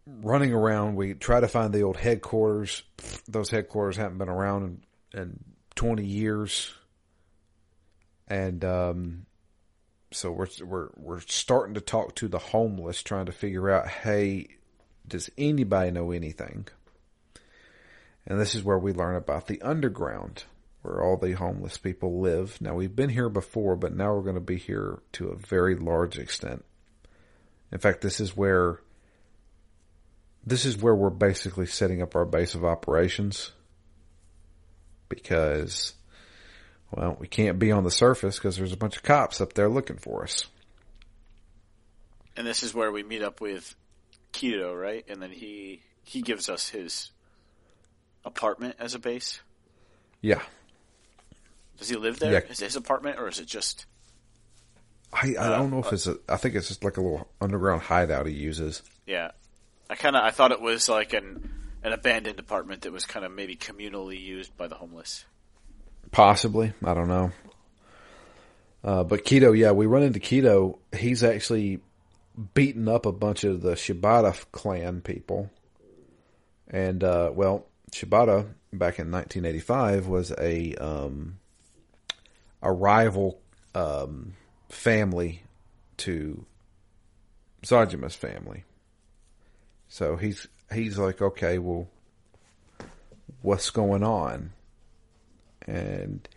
[0.06, 0.96] running around.
[0.96, 2.82] We try to find the old headquarters.
[3.28, 4.82] Those headquarters haven't been around
[5.14, 5.44] in, in
[5.76, 6.74] 20 years.
[8.28, 9.26] And, um,
[10.10, 14.48] so we're, we're, we're starting to talk to the homeless, trying to figure out, hey,
[15.06, 16.66] does anybody know anything?
[18.26, 20.44] And this is where we learn about the underground,
[20.82, 22.60] where all the homeless people live.
[22.60, 25.76] Now we've been here before, but now we're going to be here to a very
[25.76, 26.64] large extent.
[27.70, 28.80] In fact, this is where
[30.46, 33.52] this is where we're basically setting up our base of operations
[35.08, 35.94] because
[36.90, 39.68] well, we can't be on the surface because there's a bunch of cops up there
[39.68, 40.46] looking for us.
[42.36, 43.74] And this is where we meet up with
[44.34, 45.04] Kido, right?
[45.08, 47.10] And then he he gives us his
[48.24, 49.40] apartment as a base.
[50.20, 50.42] Yeah.
[51.78, 52.32] Does he live there?
[52.32, 52.40] Yeah.
[52.50, 53.86] Is it his apartment or is it just
[55.12, 57.82] I, I don't know if it's a, I think it's just like a little underground
[57.82, 58.82] hideout he uses.
[59.06, 59.30] yeah.
[59.88, 61.50] I kinda I thought it was like an
[61.84, 65.24] an abandoned apartment that was kind of maybe communally used by the homeless.
[66.10, 66.72] Possibly.
[66.82, 67.32] I don't know.
[68.82, 70.78] Uh, but Kido, yeah, we run into Kido.
[70.96, 71.80] He's actually
[72.54, 75.50] beaten up a bunch of the Shibata clan people.
[76.68, 81.38] And, uh, well, Shibata back in 1985 was a, um,
[82.62, 83.40] a rival,
[83.74, 84.34] um,
[84.68, 85.42] family
[85.98, 86.44] to
[87.62, 88.64] Saejima's family.
[89.88, 91.88] So he's, he's like, okay, well,
[93.42, 94.52] what's going on?
[95.66, 96.28] And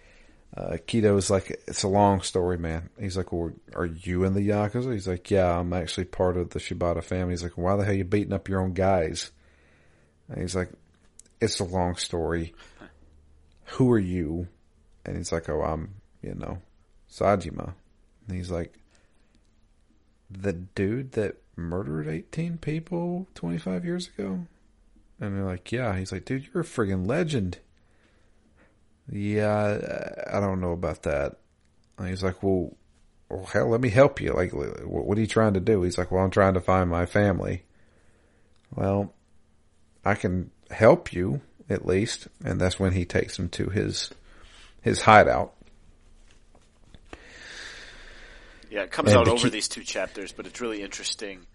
[0.57, 2.89] uh, Kido's like, it's a long story, man.
[2.99, 4.91] He's like, well, are you in the Yakuza?
[4.91, 7.33] He's like, yeah, I'm actually part of the Shibata family.
[7.33, 9.29] He's like, why the hell you beating up your own guys?
[10.27, 10.71] And he's like,
[11.39, 12.55] it's a long story.
[13.65, 14.47] Who are you?
[15.05, 15.93] And he's like, oh, I'm,
[16.23, 16.59] you know,
[17.11, 17.73] Saejima.
[18.27, 18.73] And he's like,
[20.31, 24.47] the dude that murdered 18 people 25 years ago?
[25.19, 25.95] And they're like, yeah.
[25.95, 27.59] He's like, dude, you're a friggin' legend.
[29.11, 31.37] Yeah, I don't know about that.
[31.97, 32.75] And he's like, well,
[33.29, 34.33] well, hell, let me help you.
[34.33, 35.81] Like, what are you trying to do?
[35.81, 37.63] He's like, well, I'm trying to find my family.
[38.75, 39.13] Well,
[40.05, 42.27] I can help you at least.
[42.43, 44.11] And that's when he takes him to his,
[44.81, 45.53] his hideout.
[48.69, 51.45] Yeah, it comes And out to over these two chapters, but it's really interesting.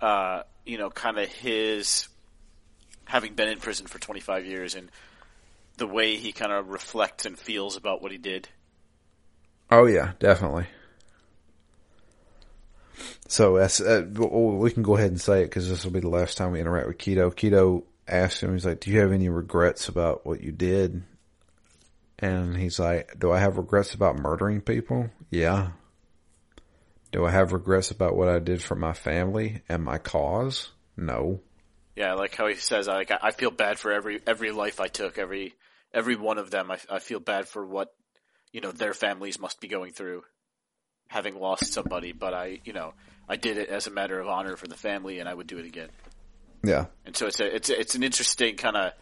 [0.00, 2.08] Uh, you know, kind of his
[3.04, 4.90] having been in prison for 25 years and
[5.78, 8.48] the way he kind of reflects and feels about what he did.
[9.70, 10.66] Oh yeah, definitely.
[13.28, 16.36] So uh, we can go ahead and say it because this will be the last
[16.36, 17.32] time we interact with Kido.
[17.32, 21.02] Kido asked him, he's like, "Do you have any regrets about what you did?"
[22.18, 25.10] And he's like, "Do I have regrets about murdering people?
[25.30, 25.72] Yeah.
[27.12, 30.70] Do I have regrets about what I did for my family and my cause?
[30.96, 31.40] No.
[31.96, 34.88] Yeah, like how he says, like I I feel bad for every every life I
[34.88, 35.54] took, every
[35.92, 36.70] every one of them.
[36.70, 37.92] I, I feel bad for what
[38.52, 40.24] you know their families must be going through,
[41.08, 42.12] having lost somebody.
[42.12, 42.94] But I, you know,
[43.28, 45.58] I did it as a matter of honor for the family, and I would do
[45.58, 45.88] it again.
[46.62, 48.92] Yeah, And so it's a it's a, it's an interesting kind of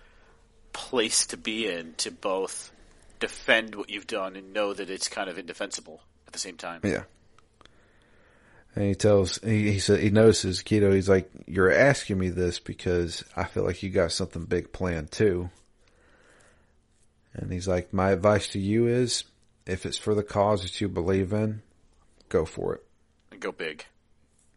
[0.73, 2.71] place to be in to both
[3.19, 6.83] defend what you've done and know that it's kind of indefensible at the same time.
[6.85, 7.05] Yeah.
[8.75, 10.95] And he tells he he said he notices Kido.
[10.95, 15.11] He's like, "You're asking me this because I feel like you got something big planned
[15.11, 15.49] too."
[17.37, 19.25] And he's like, "My advice to you is,
[19.67, 21.63] if it's for the cause that you believe in,
[22.29, 22.85] go for it.
[23.31, 23.85] And go big.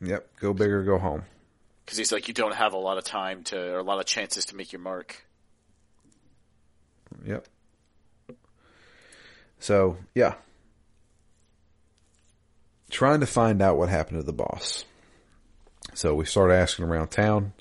[0.01, 1.23] Yep, go big or go home."
[1.85, 4.05] Because he's like, you don't have a lot of time to, or a lot of
[4.05, 5.25] chances to make your mark.
[7.25, 7.47] Yep.
[9.59, 10.35] So yeah,
[12.91, 14.85] trying to find out what happened to the boss.
[15.95, 17.53] So we start asking around town,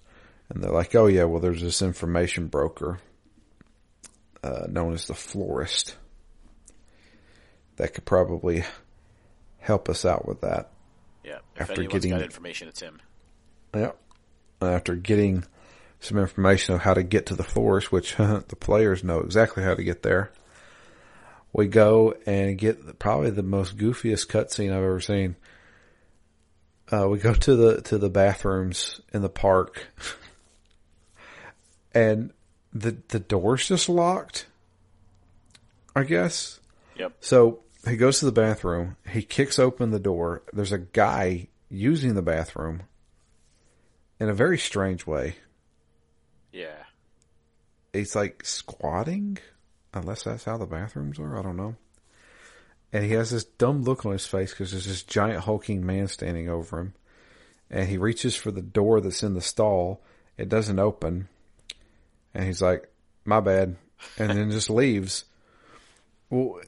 [0.49, 3.01] and they're like, "Oh yeah, well there's this information broker,
[4.43, 5.97] uh, known as the florist,
[7.77, 8.65] that could probably
[9.59, 10.71] help us out with that."
[11.25, 11.39] Yeah.
[11.57, 13.01] If After getting- got information, it's him.
[13.75, 13.99] Yep.
[14.63, 15.45] After getting
[16.01, 19.75] some information of how to get to the florist, which the players know exactly how
[19.75, 20.33] to get there,
[21.53, 25.37] we go and get probably the most goofiest cutscene I've ever seen.
[26.91, 29.87] Uh, we go to the to the bathrooms in the park,
[31.95, 32.33] and
[32.73, 34.47] the the door's just locked.
[35.95, 36.61] I guess.
[36.97, 37.13] Yep.
[37.21, 38.97] So he goes to the bathroom.
[39.09, 40.43] He kicks open the door.
[40.53, 42.83] There's a guy using the bathroom
[44.21, 45.37] in a very strange way.
[46.53, 46.85] Yeah.
[47.93, 49.39] He's like squatting,
[49.95, 51.39] unless that's how the bathrooms are.
[51.39, 51.77] I don't know.
[52.93, 56.09] And he has this dumb look on his face because there's this giant hulking man
[56.09, 56.95] standing over him.
[57.71, 60.03] And he reaches for the door that's in the stall.
[60.39, 61.29] It doesn't open.
[62.35, 62.89] And he's like,
[63.25, 63.77] my bad.
[64.19, 65.25] And then just leaves.
[66.31, 66.61] Well,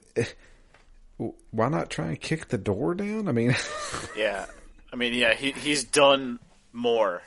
[1.51, 3.27] why not try and kick the door down?
[3.27, 3.55] I mean,
[4.17, 4.45] Yeah.
[4.91, 6.39] I mean, yeah, he, he's done
[6.73, 7.21] more.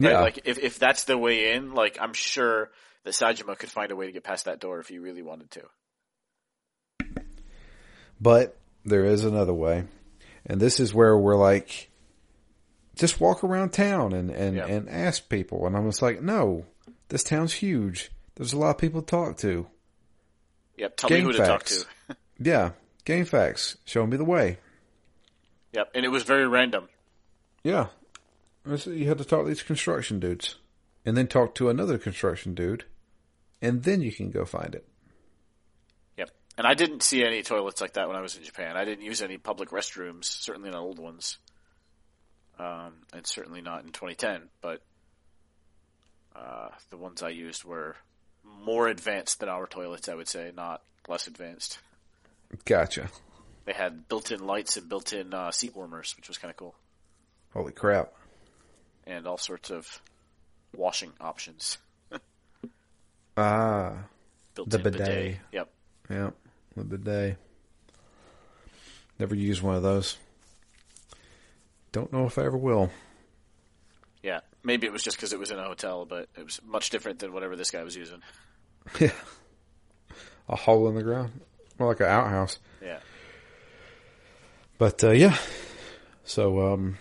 [0.00, 0.10] Right?
[0.10, 0.20] yeah.
[0.20, 2.70] Like, if, if that's the way in, like, I'm sure
[3.04, 5.50] that Saejima could find a way to get past that door if he really wanted
[5.52, 5.62] to.
[8.20, 9.84] But there is another way.
[10.46, 11.90] And this is where we're like,
[12.96, 14.66] just walk around town and, and, Yeah.
[14.66, 15.66] and ask people.
[15.66, 16.64] And I'm just like, no,
[17.08, 18.10] this town's huge.
[18.36, 19.66] There's a lot of people to talk to.
[20.76, 20.96] Yep.
[20.96, 21.84] Tell me Game who to talk facts.
[22.08, 22.16] to.
[22.40, 22.70] Yeah.
[23.04, 23.78] Game facts.
[23.84, 24.58] Show me the way.
[25.72, 25.90] Yep.
[25.94, 26.88] And it was very random.
[27.64, 27.86] Yeah.
[28.64, 30.54] You had to talk to these construction dudes.
[31.04, 32.84] And then talk to another construction dude.
[33.60, 34.86] And then you can go find it.
[36.16, 36.30] Yep.
[36.58, 38.76] And I didn't see any toilets like that when I was in Japan.
[38.76, 41.38] I didn't use any public restrooms, certainly not old ones.
[42.58, 44.82] Um, and certainly not in 2010, but,
[46.38, 47.96] uh, the ones I used were
[48.44, 51.78] more advanced than our toilets, I would say, not less advanced.
[52.64, 53.10] Gotcha.
[53.64, 56.74] They had built-in lights and built-in, uh, seat warmers, which was kind of cool.
[57.52, 58.12] Holy crap.
[59.06, 60.00] And all sorts of
[60.74, 61.78] washing options.
[63.36, 63.92] Ah.
[64.56, 65.38] Built-in bidet.
[65.52, 65.70] Yep.
[66.10, 66.30] Yeah.
[66.76, 67.36] The bidet.
[69.20, 70.16] Never used one of those.
[71.92, 72.90] Don't know if I ever will.
[74.24, 74.40] Yeah.
[74.68, 77.20] Maybe it was just because it was in a hotel, but it was much different
[77.20, 78.22] than whatever this guy was using.
[79.00, 79.12] Yeah.
[80.50, 81.40] A hole in the ground.
[81.78, 82.58] More like an outhouse.
[82.82, 83.00] Yeah.
[84.76, 85.36] But uh, yeah.
[86.24, 86.98] So um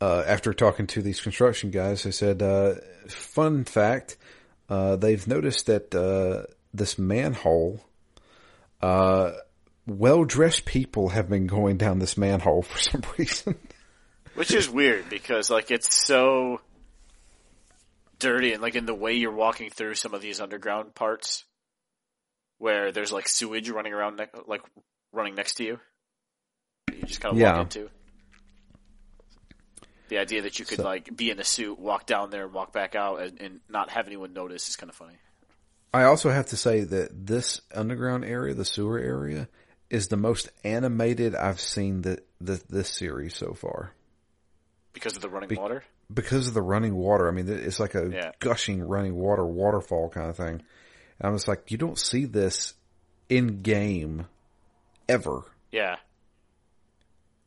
[0.00, 2.74] uh, after talking to these construction guys, they said, uh,
[3.06, 4.16] fun fact,
[4.68, 7.80] uh, they've noticed that uh, this manhole,
[8.80, 9.30] uh,
[9.86, 13.54] well-dressed people have been going down this manhole for some reason.
[14.34, 16.60] Which is weird because like it's so
[18.18, 21.44] dirty and like in the way you're walking through some of these underground parts
[22.58, 24.62] where there's like sewage running around ne- like
[25.12, 25.80] running next to you.
[26.94, 27.52] You just kind of Yeah.
[27.52, 27.90] walk into.
[30.08, 32.52] The idea that you could So- like be in a suit, walk down there, and
[32.52, 35.16] walk back out, and, and not have anyone notice is kind of funny.
[35.94, 39.48] I also have to say that this underground area, the sewer area,
[39.90, 43.92] is the most animated I've seen the, the this series so far
[44.92, 45.84] because of the running Be- water.
[46.12, 47.28] because of the running water.
[47.28, 48.32] I mean, it's like a Yeah.
[48.40, 50.62] gushing running water waterfall kind of thing.
[51.18, 52.74] And I was like, you don't see this
[53.28, 54.26] in game
[55.08, 55.42] ever.
[55.70, 55.96] Yeah,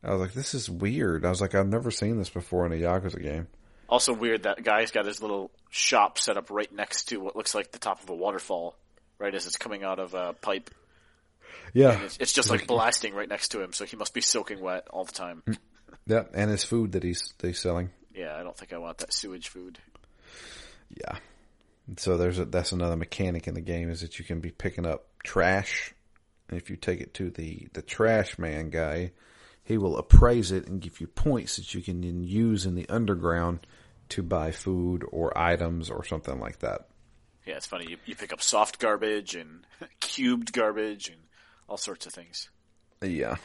[0.02, 1.24] I was like, this is weird.
[1.24, 3.46] I was like, I've never seen this before in a Yakuza game.
[3.88, 7.54] Also weird that guy's got his little shop set up right next to what looks
[7.54, 8.74] like the top of a waterfall,
[9.18, 10.70] right as it's coming out of a pipe.
[11.72, 12.00] Yeah.
[12.02, 14.88] It's, it's just like blasting right next to him, so he must be soaking wet
[14.90, 15.42] all the time.
[15.46, 15.56] Mm.
[16.06, 16.24] Yeah.
[16.34, 17.90] And his food that he's, that he's selling.
[18.14, 19.78] Yeah, I don't think I want that sewage food.
[20.88, 21.18] Yeah.
[21.96, 24.86] So there's a, that's another mechanic in the game is that you can be picking
[24.86, 25.94] up trash.
[26.48, 29.12] And if you take it to the, the trash man guy,
[29.64, 32.88] he will appraise it and give you points that you can then use in the
[32.88, 33.66] underground
[34.10, 36.88] to buy food or items or something like that.
[37.44, 37.86] Yeah, it's funny.
[37.90, 39.64] You, you pick up soft garbage and
[40.00, 41.18] cubed garbage and
[41.68, 42.48] all sorts of things.
[43.02, 43.36] Yeah.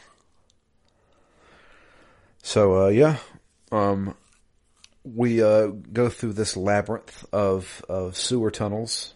[2.42, 3.16] So uh yeah,
[3.70, 4.14] um
[5.04, 9.14] we uh go through this labyrinth of of sewer tunnels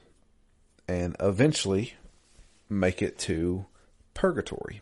[0.89, 1.95] and eventually
[2.69, 3.67] make it to
[4.15, 4.81] purgatory.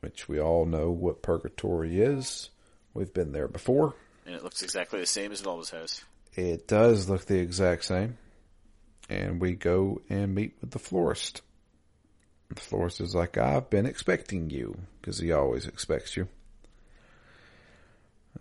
[0.00, 2.50] Which we all know what purgatory is.
[2.94, 3.94] We've been there before.
[4.26, 6.02] And it looks exactly the same as it always has.
[6.34, 8.18] It does look the exact same.
[9.08, 11.42] And we go and meet with the florist.
[12.50, 16.28] The florist is like, I've been expecting you, because he always expects you.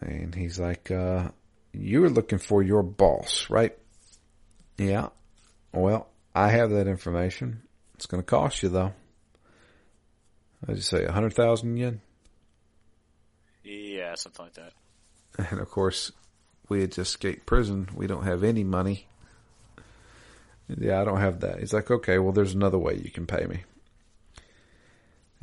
[0.01, 1.29] And he's like, uh,
[1.73, 3.77] you're looking for your boss, right?
[4.77, 5.09] Yeah.
[5.73, 7.63] Well, I have that information.
[7.95, 8.93] It's going to cost you though.
[10.67, 12.01] I just say a hundred thousand yen.
[13.63, 14.73] Yeah, something like that.
[15.51, 16.11] And of course,
[16.69, 17.89] we had just escaped prison.
[17.93, 19.07] We don't have any money.
[20.67, 21.59] Yeah, I don't have that.
[21.59, 23.63] He's like, okay, well, there's another way you can pay me.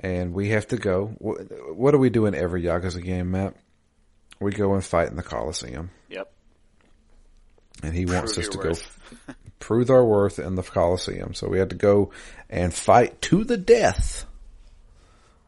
[0.01, 1.15] And we have to go.
[1.19, 1.39] What,
[1.75, 3.55] what do we do in every Yakuza game, Matt?
[4.41, 5.91] We go and fight in the Coliseum.
[6.09, 6.31] Yep.
[7.83, 8.81] And he wants us to your go
[9.59, 11.35] prove our worth in the Coliseum.
[11.35, 12.11] So we had to go
[12.51, 14.27] and fight to the death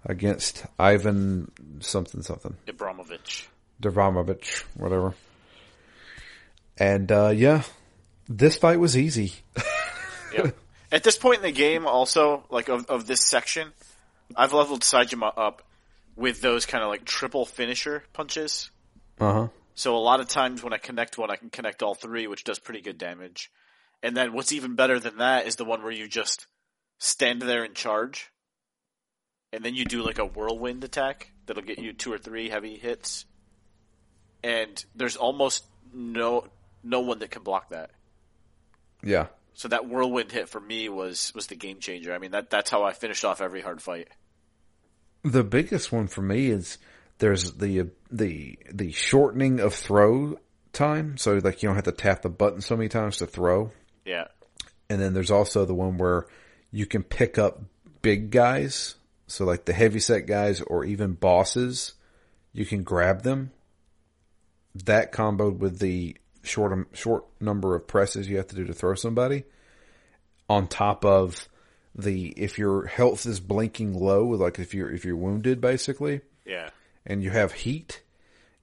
[0.05, 2.57] against Ivan something something.
[2.66, 3.47] Ibramovich.
[3.82, 5.14] Davramovich, whatever.
[6.78, 7.62] And uh yeah,
[8.28, 9.32] this fight was easy.
[10.32, 10.57] Yep.
[10.93, 13.72] At this point in the game, also like of of this section,
[14.34, 15.62] I've leveled Saejima up
[16.14, 18.70] with those kind of like triple finisher punches.
[19.21, 19.49] Uh huh.
[19.75, 22.45] So a lot of times when I connect one, I can connect all three, which
[22.45, 23.51] does pretty good damage.
[24.03, 26.47] And then what's even better than that is the one where you just
[26.99, 28.31] stand there and charge,
[29.53, 32.77] and then you do like a whirlwind attack that'll get you two or three heavy
[32.77, 33.25] hits.
[34.43, 36.49] And there's almost no
[36.83, 37.91] no one that can block that.
[39.03, 39.27] Yeah.
[39.55, 42.12] So that whirlwind hit for me was was the game changer.
[42.14, 44.09] I mean that that's how I finished off every hard fight.
[45.23, 46.79] The biggest one for me is
[47.19, 50.39] there's the the the shortening of throw
[50.73, 53.73] time, so like you don't have to tap the button so many times to throw.
[54.05, 54.27] Yeah.
[54.89, 56.27] And then there's also the one where
[56.71, 57.61] you can pick up
[58.03, 58.95] big guys,
[59.27, 61.95] so like the heavy set guys or even bosses,
[62.53, 63.51] you can grab them.
[64.85, 68.75] That comboed with the short um, short number of presses you have to do to
[68.75, 69.45] throw somebody,
[70.49, 71.49] on top of
[71.95, 76.69] the if your health is blinking low, like if you're if you're wounded basically, Yeah.
[77.07, 78.02] And you have heat,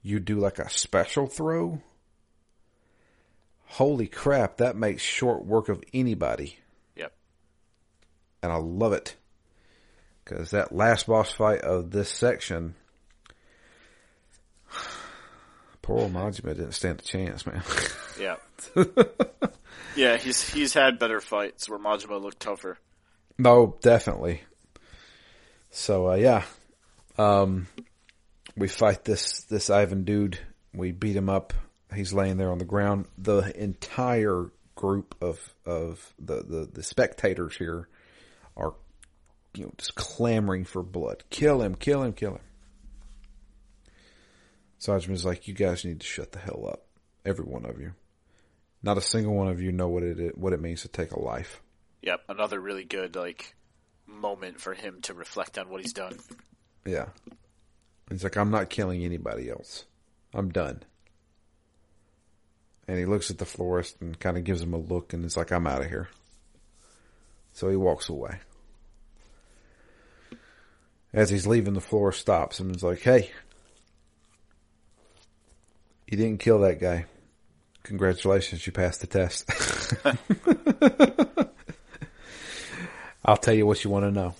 [0.02, 1.80] you do like a special throw.
[3.66, 6.58] Holy crap, that makes short work of anybody.
[6.96, 7.12] Yep.
[8.42, 9.16] And I love it.
[10.24, 12.74] Cause that last boss fight of this section,
[15.82, 17.62] poor old Majima didn't stand a chance, man.
[18.16, 18.36] Yeah.
[19.96, 22.78] yeah, he's he's had better fights where Majima looked tougher.
[23.38, 24.42] no, definitely.
[25.72, 26.44] So, uh, yeah.
[27.18, 27.66] Um,
[28.56, 30.38] we fight this, this Ivan dude.
[30.72, 31.52] We beat him up.
[31.94, 33.06] He's laying there on the ground.
[33.18, 37.88] The entire group of, of the, the, the spectators here
[38.56, 38.74] are,
[39.54, 41.24] you know, just clamoring for blood.
[41.30, 42.40] Kill him, kill him, kill him.
[44.78, 46.84] Saejima's like, you guys need to shut the hell up.
[47.24, 47.92] Every one of you.
[48.82, 51.18] Not a single one of you know what it what it means to take a
[51.18, 51.62] life.
[52.02, 53.54] Yep, another really good like
[54.06, 56.18] moment for him to reflect on what he's done.
[56.84, 57.06] Yeah.
[58.10, 59.86] He's like, I'm not killing anybody else.
[60.32, 60.82] I'm done.
[62.86, 65.36] And he looks at the florist and kind of gives him a look and is
[65.36, 66.08] like, I'm out of here.
[67.52, 68.38] So he walks away.
[71.12, 73.30] As he's leaving, the florist stops him and is like, Hey,
[76.06, 77.06] you didn't kill that guy.
[77.84, 79.50] Congratulations, you passed the test.
[83.24, 84.34] I'll tell you what you want to know.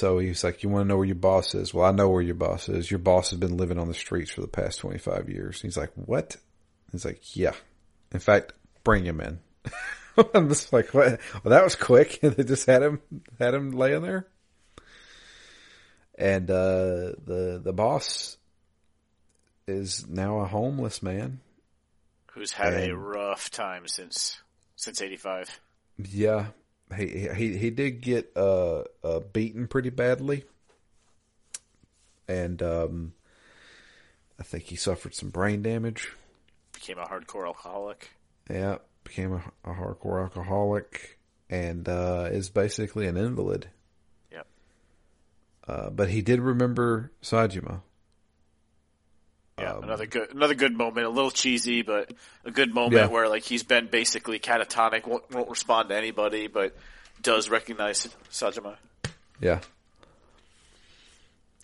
[0.00, 2.22] So he's like, "You want to know where your boss is?" Well, I know where
[2.22, 2.90] your boss is.
[2.90, 5.60] Your boss has been living on the streets for the past twenty five years.
[5.62, 6.36] He's like, "What?"
[6.90, 7.52] He's like, "Yeah."
[8.12, 9.38] In fact, bring him in.
[10.34, 12.18] I'm just like, "What?" Well, that was quick.
[12.22, 13.00] they just had him
[13.38, 14.26] had him laying there,
[16.18, 18.36] and uh, the the boss
[19.66, 21.40] is now a homeless man
[22.32, 24.40] who's had And- a rough time since
[24.76, 25.60] since '85.
[25.98, 26.46] Yeah,
[26.96, 30.44] he he he did get uh, uh beaten pretty badly,
[32.28, 33.12] and um,
[34.38, 36.12] I think he suffered some brain damage.
[36.72, 38.10] Became a hardcore alcoholic.
[38.48, 41.18] Yeah, became a, a hardcore alcoholic,
[41.48, 43.68] and uh, is basically an invalid.
[44.32, 44.46] Yep.
[45.68, 47.82] Uh, but he did remember Saejima.
[49.60, 51.06] Yeah, Um, another good another good moment.
[51.06, 52.12] A little cheesy, but
[52.44, 53.06] a good moment Yeah.
[53.06, 56.76] where like he's been basically catatonic, won't, won't respond to anybody, but
[57.22, 58.76] does recognize Saejima.
[59.40, 59.60] Yeah.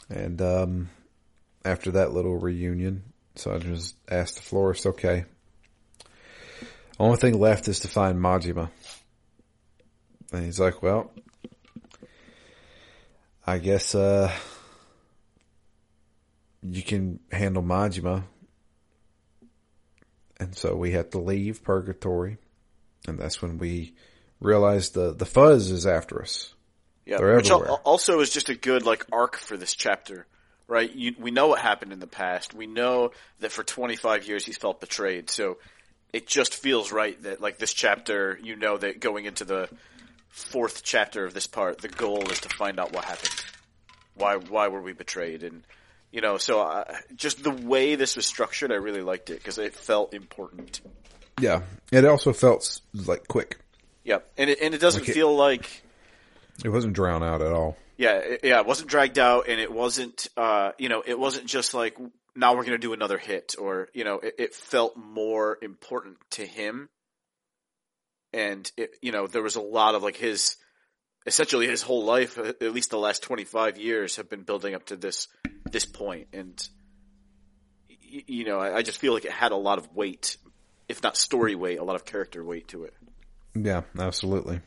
[0.09, 0.90] And um,
[1.64, 3.03] after that little reunion,
[3.36, 5.24] Saejima's asked the florist, okay,
[6.99, 8.70] only thing left is to find Majima.
[10.32, 11.11] And he's like, well,
[13.47, 14.30] I guess, uh,
[16.71, 18.25] you can handle Majima.
[20.39, 22.39] And so we have to leave Purgatory.
[23.07, 23.95] And that's when we
[24.41, 26.55] realize the, the fuzz is after us.
[27.05, 27.79] Yeah, They're which everywhere.
[27.85, 30.27] also is just a good like arc for this chapter,
[30.67, 30.93] right?
[30.93, 32.53] You, we know what happened in the past.
[32.53, 35.31] We know that for 25 years he's felt betrayed.
[35.31, 35.59] So
[36.12, 39.69] it just feels right that like this chapter, you know that going into the
[40.29, 43.35] fourth chapter of this part, the goal is to find out what happened.
[44.14, 45.45] Why why were we betrayed?
[45.45, 45.62] And
[46.17, 49.59] you know, so uh, just the way this was structured, I really liked it because
[49.59, 50.81] it felt important.
[51.39, 51.61] Yeah.
[51.93, 53.59] It also felt like quick.
[54.05, 55.83] Yep, and it and it doesn't Like it- feel like
[56.64, 57.77] It wasn't drown out at all.
[57.99, 61.47] Yeah, it, yeah, it wasn't dragged out, and it wasn't, uh, you know, it wasn't
[61.47, 61.97] just like
[62.35, 66.17] now we're going to do another hit, or you know, it, it felt more important
[66.33, 66.89] to him,
[68.33, 70.57] and it, you know, there was a lot of like his,
[71.27, 74.74] essentially his whole life, uh, at least the last twenty five years, have been building
[74.74, 75.29] up to this
[75.70, 76.68] this point, and
[77.99, 80.37] you know, I, I just feel like it had a lot of weight,
[80.89, 82.95] if not story weight, a lot of character weight to it.
[83.55, 84.61] Yeah, absolutely.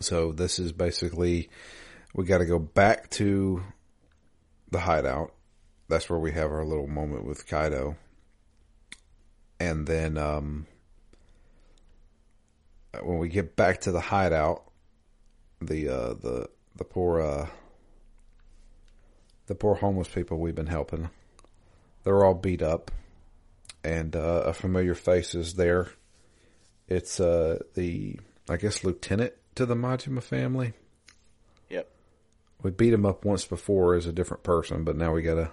[0.00, 1.50] So this is basically
[2.14, 3.62] we got to go back to
[4.70, 5.32] the hideout.
[5.88, 7.96] That's where we have our little moment with Kido.
[9.58, 10.66] And then um
[13.02, 14.64] when we get back to the hideout,
[15.60, 17.48] the uh the the poor uh
[19.46, 21.10] the poor homeless people we've been helping,
[22.04, 22.90] they're all beat up
[23.82, 25.88] and uh, a familiar face is there.
[26.88, 28.18] It's uh the
[28.48, 30.72] I guess lieutenant to the Majima family.
[31.68, 31.88] Yep.
[32.62, 35.50] We beat him up once before as a different person, but now we gotta.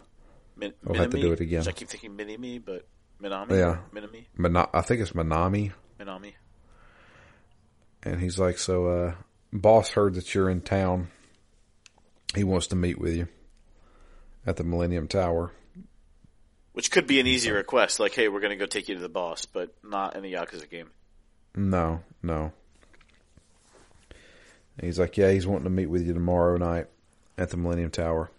[0.56, 1.68] Min- We'll have to do it again.
[1.68, 2.88] I keep thinking Minami, but
[3.22, 3.52] Minami.
[3.52, 3.78] Yeah.
[3.94, 4.26] Minami.
[4.36, 6.34] Mana- I think it's Manami, Minami.
[8.12, 9.16] And he's like, "So, uh,
[9.52, 11.10] boss heard that you're in town.
[12.36, 13.28] He wants to meet with you
[14.46, 15.52] at the Millennium Tower."
[16.74, 19.02] Which could be an easy request, like, hey, we're going to go take you to
[19.02, 20.92] the boss, but not in a Yakuza game.
[21.56, 22.52] No, no.
[24.78, 26.88] And he's like, "Yeah, he's wanting to meet with you tomorrow night
[27.38, 28.30] at the Millennium Tower."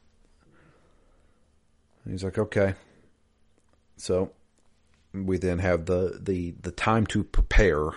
[2.04, 2.74] And he's like, "Okay."
[3.96, 4.30] So
[5.12, 7.90] we then have the the the time to prepare,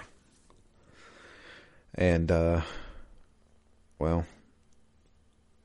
[1.96, 2.62] and uh,
[4.00, 4.26] well,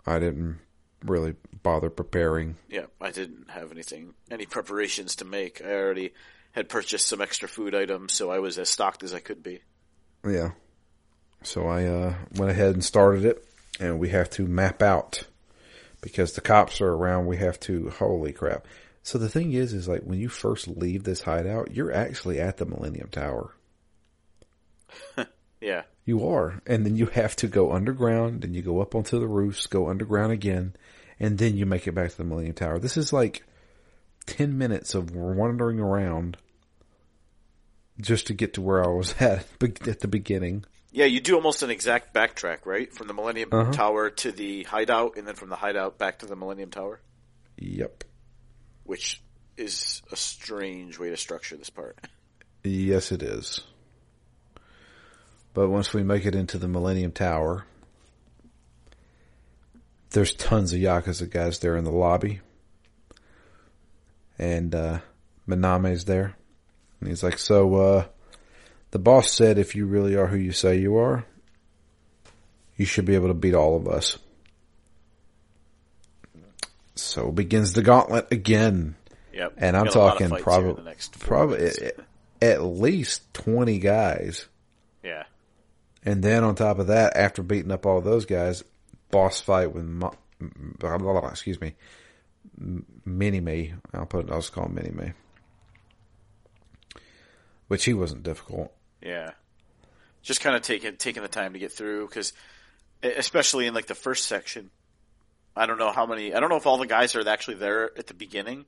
[0.06, 0.58] I didn't
[1.04, 2.56] really bother preparing.
[2.68, 5.62] Yeah, I didn't have anything, any preparations to make.
[5.64, 6.12] I already
[6.52, 9.60] had purchased some extra food items, so I was as stocked as I could be.
[10.26, 10.52] Yeah.
[11.42, 13.46] So I uh, went ahead and started it,
[13.78, 15.24] and we have to map out
[16.00, 17.26] because the cops are around.
[17.26, 17.90] We have to.
[17.90, 18.66] Holy crap!
[19.02, 22.56] So the thing is, is like when you first leave this hideout, you're actually at
[22.56, 23.54] the Millennium Tower.
[25.60, 25.82] Yeah.
[26.06, 29.26] You are, and then you have to go underground, then you go up onto the
[29.26, 30.74] roofs, go underground again,
[31.20, 32.78] and then you make it back to the Millennium Tower.
[32.78, 33.42] This is like
[34.24, 36.36] ten minutes of wandering around
[38.00, 39.46] just to get to where I was at
[39.86, 40.64] at the beginning.
[40.92, 42.90] Yeah, you do almost an exact backtrack, right?
[42.94, 43.72] From the Millennium Uh-huh.
[43.72, 47.00] Tower to the hideout, and then from the hideout back to the Millennium Tower,
[47.58, 48.04] Yep.
[48.84, 49.20] which
[49.56, 51.98] is a strange way to structure this part.
[52.64, 53.60] Yes, it is.
[55.56, 57.64] But once we make it into the Millennium Tower,
[60.10, 62.42] there's tons of Yakuza guys there in the lobby.
[64.38, 64.98] And, uh,
[65.48, 66.36] Minami's there.
[67.00, 68.04] And he's like, so, uh,
[68.90, 71.24] the boss said if you really are who you say you are,
[72.76, 74.18] You should be able to beat all of us.
[76.96, 78.94] So begins the gauntlet again.
[79.32, 79.54] Yep.
[79.56, 81.94] And I'm Got a lot of talking fights here in probably, probably at,
[82.42, 84.44] at least 20 guys.
[85.02, 85.24] yeah.
[86.06, 88.62] And then on top of that, after beating up all those guys,
[89.10, 89.84] boss fight with,
[90.80, 91.74] excuse me,
[93.04, 93.74] Mini Me.
[93.92, 95.12] I'll put, I'll just call him Mini Me.
[97.66, 98.72] Which he wasn't difficult.
[99.02, 99.32] Yeah.
[100.22, 102.32] Just kind of taking taking the time to get through because,
[103.02, 104.70] especially in like the first section,
[105.56, 106.32] I don't know how many.
[106.32, 108.64] I don't know if all the guys are actually there at the beginning,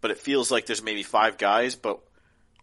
[0.00, 1.76] but it feels like there's maybe five guys.
[1.76, 2.00] But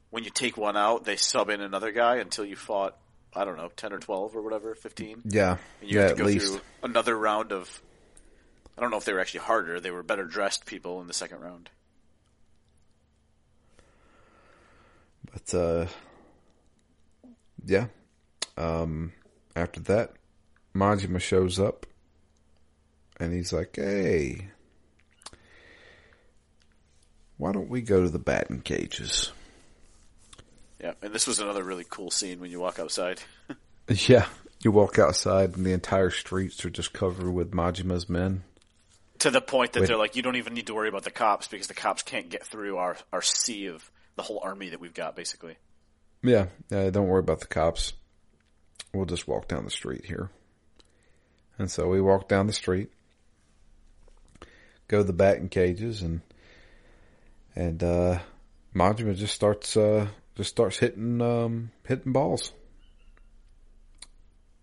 [0.10, 2.98] when you take one out, they sub in another guy until you fought.
[3.34, 5.22] I don't know, ten or twelve or whatever, fifteen.
[5.26, 5.58] Yeah.
[5.82, 6.52] And you yeah, have to at go least.
[6.52, 7.82] through another round of.
[8.78, 9.80] I don't know if they were actually harder.
[9.80, 11.70] They were better dressed people in the second round.
[15.32, 15.86] But, uh,
[17.66, 17.88] yeah.
[18.58, 19.14] Um,
[19.56, 20.14] after that,
[20.76, 21.86] Majima shows up
[23.20, 24.48] and he's like, hey,
[27.38, 29.32] why don't we go to the batting cages?
[30.82, 33.22] Yeah, and this was another really cool scene when you walk outside.
[33.90, 34.28] Yeah.
[34.64, 38.44] You walk outside and the entire streets are just covered with Majima's men.
[39.20, 39.88] to the point that Wait.
[39.88, 42.30] they're like, you don't even need to worry about the cops because the cops can't
[42.30, 45.58] get through our our sea of the whole army that we've got, basically.
[46.24, 46.46] Yeah.
[46.70, 46.90] Yeah.
[46.92, 47.94] Don't worry about the cops.
[48.94, 50.30] We'll just walk down the street here.
[51.58, 52.92] And so we walk down the street,
[54.88, 56.22] go to the batting cages and,
[57.56, 58.20] and, uh,
[58.74, 62.54] Majima just starts, uh, just starts hitting, um, hitting balls.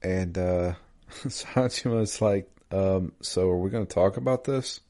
[0.02, 0.74] And, uh,
[1.10, 4.80] Majima's like, um, so are we going to talk about this?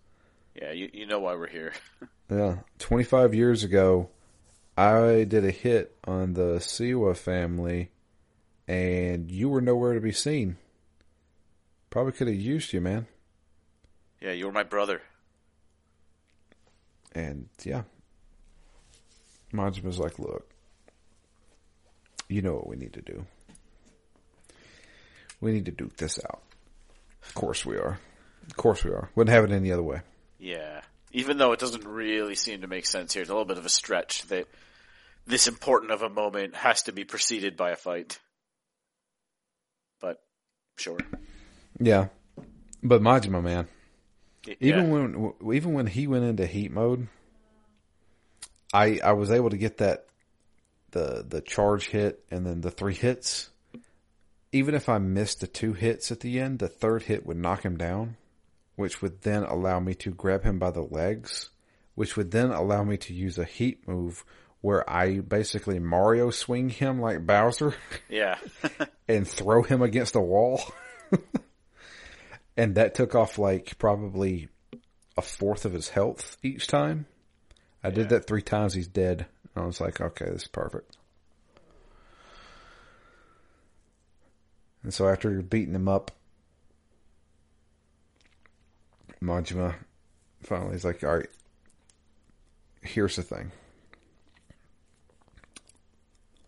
[0.61, 1.73] Yeah, you you know why we're here.
[2.31, 2.57] Yeah.
[2.81, 4.11] 25 years ago,
[4.77, 7.91] I did a hit on the Seiwa family
[8.67, 10.59] and you were nowhere to be seen.
[11.89, 13.07] Probably could have used you, man.
[14.21, 15.01] yeah, you were my brother.
[17.15, 17.85] And yeah.
[19.55, 20.51] Majima's like, look,
[22.29, 23.25] you know what we need to do.
[25.41, 26.43] We need to duke this out.
[27.23, 27.99] Of course we are.
[28.51, 29.11] Of course we are.
[29.15, 30.01] Wouldn't have it any other way.
[30.39, 30.81] Yeah,
[31.13, 33.67] even though it doesn't really seem to make sense here, it's a little bit of
[33.67, 34.47] a stretch that
[35.27, 38.19] this important of a moment has to be preceded by a fight.
[40.01, 40.21] But
[40.77, 40.99] sure,
[41.79, 42.09] Yeah.
[42.83, 43.67] But Majima, man,
[44.47, 44.93] Y- Even yeah.
[44.93, 47.09] when even when he went into heat mode,
[48.73, 50.07] I I was able to get that
[50.91, 53.51] the the charge hit and then the three hits.
[54.53, 57.65] Even if I missed the two hits at the end, the third hit would knock
[57.65, 58.17] him down,
[58.77, 61.51] which would then allow me to grab him by the legs,
[61.95, 64.25] which would then allow me to use a heat move
[64.61, 67.75] where I basically Mario swing him like Bowser
[68.09, 68.39] yeah,
[69.07, 70.63] and throw him against a wall.
[72.57, 74.49] and that took off like probably
[75.17, 77.07] a fourth of his health each time.
[77.83, 78.75] I did that three times.
[78.75, 79.27] He's dead.
[79.59, 80.97] I was like, okay, this is perfect.
[84.83, 86.11] And so after you're beating him up,
[89.23, 89.75] Majima
[90.43, 91.29] finally is like, all right,
[92.83, 93.51] here's the thing.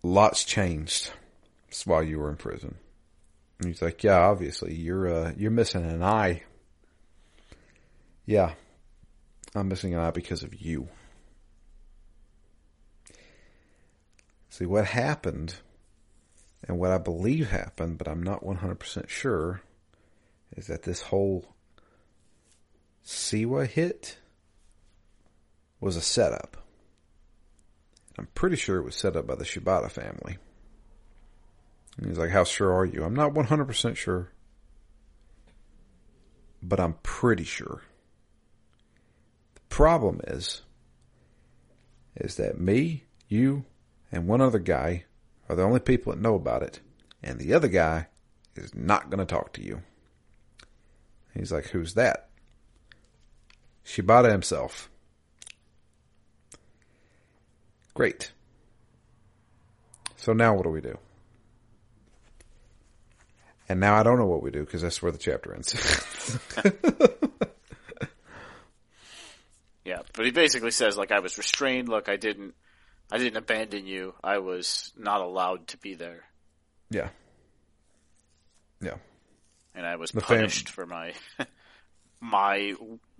[0.02, 1.10] Lots changed
[1.84, 2.76] while you were in prison.
[3.58, 6.42] And he's like, yeah, obviously you're, uh, you're missing an eye.
[8.24, 8.54] Yeah.
[9.54, 10.88] I'm missing an eye because of you.
[14.50, 15.54] See what happened
[16.64, 19.62] and what I believe happened, but I'm not 100% sure
[20.56, 21.54] is that this whole
[23.04, 24.18] Seiwa hit
[25.80, 26.56] was a setup.
[28.18, 30.36] I'm pretty sure it was set up by the Shibata family.
[31.96, 33.04] And he's like, how sure are you?
[33.04, 34.32] I'm not 100% sure.
[36.62, 37.82] But I'm pretty sure.
[39.54, 40.62] The problem is,
[42.16, 43.64] is that me, you,
[44.12, 45.04] and one other guy
[45.48, 46.80] are the only people that know about it.
[47.22, 48.06] And the other guy
[48.56, 49.82] is not going to talk to you.
[51.34, 52.28] He's like, who's that?
[53.84, 54.90] Shibata himself.
[57.94, 58.32] Great.
[60.16, 60.98] So now what do we do?
[63.68, 65.74] And now I don't know what we do because that's where the chapter ends.
[69.84, 70.00] yeah.
[70.12, 71.88] But he basically says like, I was restrained.
[71.88, 72.54] Look, I didn't,
[73.12, 74.14] I didn't abandon you.
[74.22, 76.24] I was not allowed to be there,
[76.90, 77.08] yeah.
[78.80, 78.94] Yeah.
[79.74, 81.12] and I was The fam- punished for my,
[82.20, 82.74] my,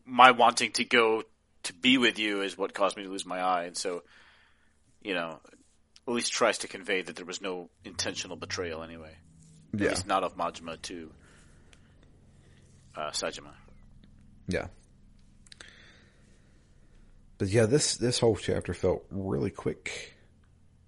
[0.07, 1.23] my wanting to go
[1.65, 3.65] to be with you is what caused me to lose my eye.
[3.65, 4.03] And so,
[5.03, 5.39] you know,
[6.09, 9.13] at least tries to convey that there was no intentional betrayal anyway.
[9.75, 11.11] At least not of Majima to
[12.97, 13.53] uh, Saejima.
[14.49, 14.67] Yeah.
[17.41, 20.15] But yeah, this this whole chapter felt really quick.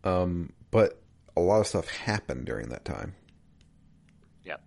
[0.05, 1.01] Um, but
[1.35, 3.15] a lot of stuff happened during that time.
[4.45, 4.61] Yep.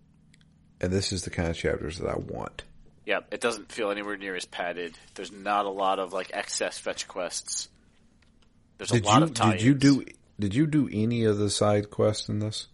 [0.82, 2.64] And this is the kind of chapters that I want.
[3.06, 3.28] Yep.
[3.36, 4.98] It doesn't feel anywhere near as padded.
[5.14, 7.70] There's not a lot of like excess fetch quests.
[8.80, 10.06] There's a Did lot you of tie did you do
[10.40, 12.66] did you do any of the side quests in this?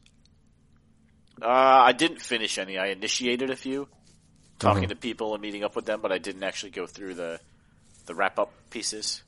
[1.41, 2.78] Uh, I didn't finish any.
[2.78, 3.89] I initiated a few,
[4.57, 4.93] talking Uh-huh.
[4.93, 7.41] to people and meeting up with them, but I didn't actually go through the
[8.05, 9.23] the wrap up pieces.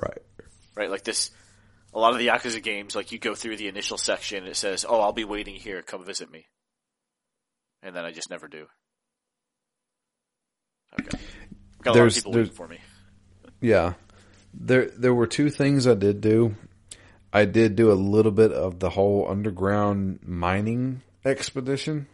[0.00, 0.22] Right.
[0.74, 1.30] Right, like this.
[1.94, 4.56] A lot of the Yakuza games, like you go through the initial section, and it
[4.56, 5.82] says, "Oh, I'll be waiting here.
[5.82, 6.46] Come visit me,"
[7.82, 8.66] and then I just never do.
[10.98, 11.18] Okay,
[11.82, 12.78] got a There's- lot of people waiting for me.
[13.60, 13.94] Yeah.
[14.54, 16.56] There there were two things I did do.
[17.32, 22.06] I did do a little bit of the whole underground mining expedition.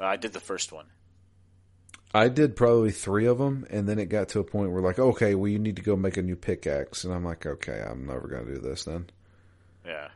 [0.00, 0.86] Uh, I did the first one.
[2.16, 5.00] I did probably three of them, and then it got to a point where like,
[5.00, 8.06] okay, well, you need to go make a new pickaxe, and I'm like, okay, I'm
[8.06, 9.10] never gonna do this then.
[9.84, 10.08] Yeah,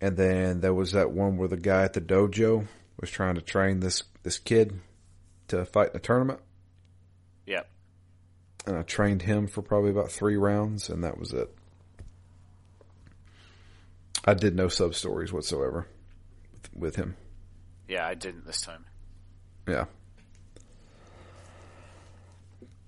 [0.00, 2.66] And then there was that one where the guy at the dojo
[3.00, 4.80] was trying to train this this kid
[5.48, 6.40] to fight in a tournament,
[7.46, 7.62] yeah.
[8.66, 11.54] and I trained him for probably about three rounds, and that was it.
[14.24, 15.86] I did no sub stories whatsoever
[16.52, 17.16] with, with him.
[17.86, 18.84] Yeah, I didn't this time.
[19.68, 19.84] Yeah.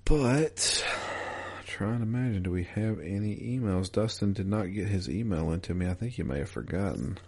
[0.06, 0.84] But
[1.66, 3.90] trying to imagine, do we have any emails?
[3.90, 5.88] Dustin did not get his email into me.
[5.88, 7.18] I think he may have forgotten.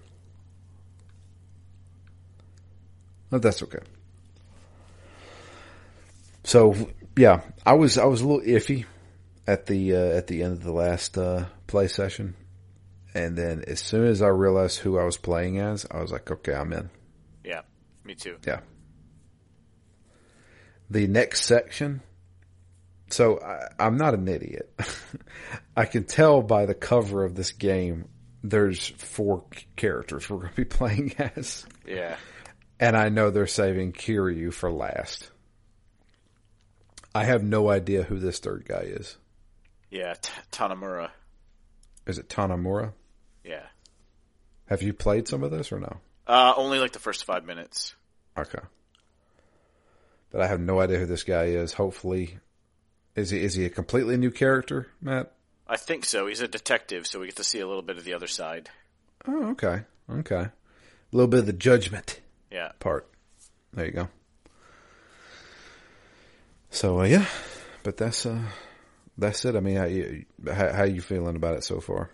[3.30, 3.80] But that's okay.
[6.44, 6.76] So
[7.16, 8.86] yeah, I was I was a little iffy
[9.46, 12.36] at the uh, at the end of the last uh, play session,
[13.12, 16.30] and then as soon as I realized who I was playing as, I was like,
[16.30, 16.90] okay, I'm in.
[17.44, 17.62] Yeah,
[18.04, 18.36] me too.
[18.46, 18.60] Yeah.
[20.88, 22.02] The next section.
[23.10, 24.72] So I, I'm not an idiot.
[25.76, 28.08] I can tell by the cover of this game.
[28.42, 29.44] There's four
[29.76, 32.16] characters we're going to be playing as, Yeah,
[32.78, 35.30] and I know they're saving Kiryu for last.
[37.14, 39.16] I have no idea who this third guy is.
[39.90, 40.14] yeah.
[40.14, 41.10] T- Tanimura.
[42.06, 42.92] Is it Tanimura?
[43.44, 43.64] Yeah.
[44.66, 45.96] Have you played some of this or no?
[46.26, 47.94] Uh, only like the first five minutes.
[48.38, 48.60] Okay.
[50.30, 51.72] But I have no idea who this guy is.
[51.72, 52.38] Hopefully,
[53.18, 55.32] is he is he a completely new character, Matt?
[55.66, 56.26] I think so.
[56.26, 58.70] He's a detective, so we get to see a little bit of the other side.
[59.26, 60.36] Oh, okay, okay.
[60.46, 60.52] A
[61.12, 62.72] little bit of the judgment Yeah.
[62.78, 63.08] part.
[63.74, 64.08] There you go.
[66.70, 67.26] So uh, yeah,
[67.82, 68.40] but that's uh
[69.16, 69.56] that's it.
[69.56, 72.10] I mean, how you how, how you feeling about it so far?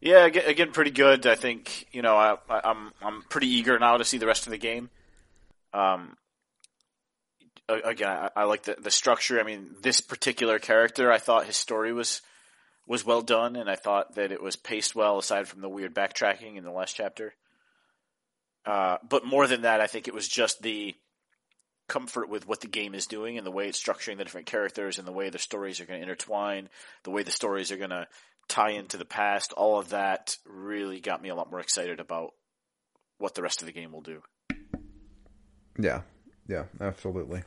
[0.00, 1.26] Yeah, again, pretty good.
[1.26, 4.50] I think you know I, I'm I'm pretty eager now to see the rest of
[4.50, 4.90] the game.
[5.72, 6.16] Um,
[7.68, 9.40] again, I, I like the the structure.
[9.40, 12.22] I mean, this particular character, I thought his story was
[12.86, 15.18] was well done, and I thought that it was paced well.
[15.18, 17.34] Aside from the weird backtracking in the last chapter,
[18.66, 20.94] uh, but more than that, I think it was just the
[21.88, 24.98] comfort with what the game is doing and the way it's structuring the different characters
[24.98, 26.68] and the way the stories are going to intertwine,
[27.02, 28.06] the way the stories are going to
[28.48, 32.30] tie into the past, all of that really got me a lot more excited about
[33.18, 34.22] what the rest of the game will do.
[35.78, 36.02] Yeah,
[36.48, 37.42] yeah, absolutely.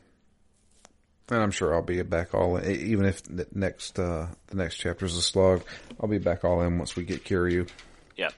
[1.30, 4.78] And I'm sure I'll be back all in, even if the next uh, the next
[4.78, 5.62] chapter is a slog.
[6.00, 7.68] I'll be back all in once we get Kiryu.
[8.16, 8.30] Yeah.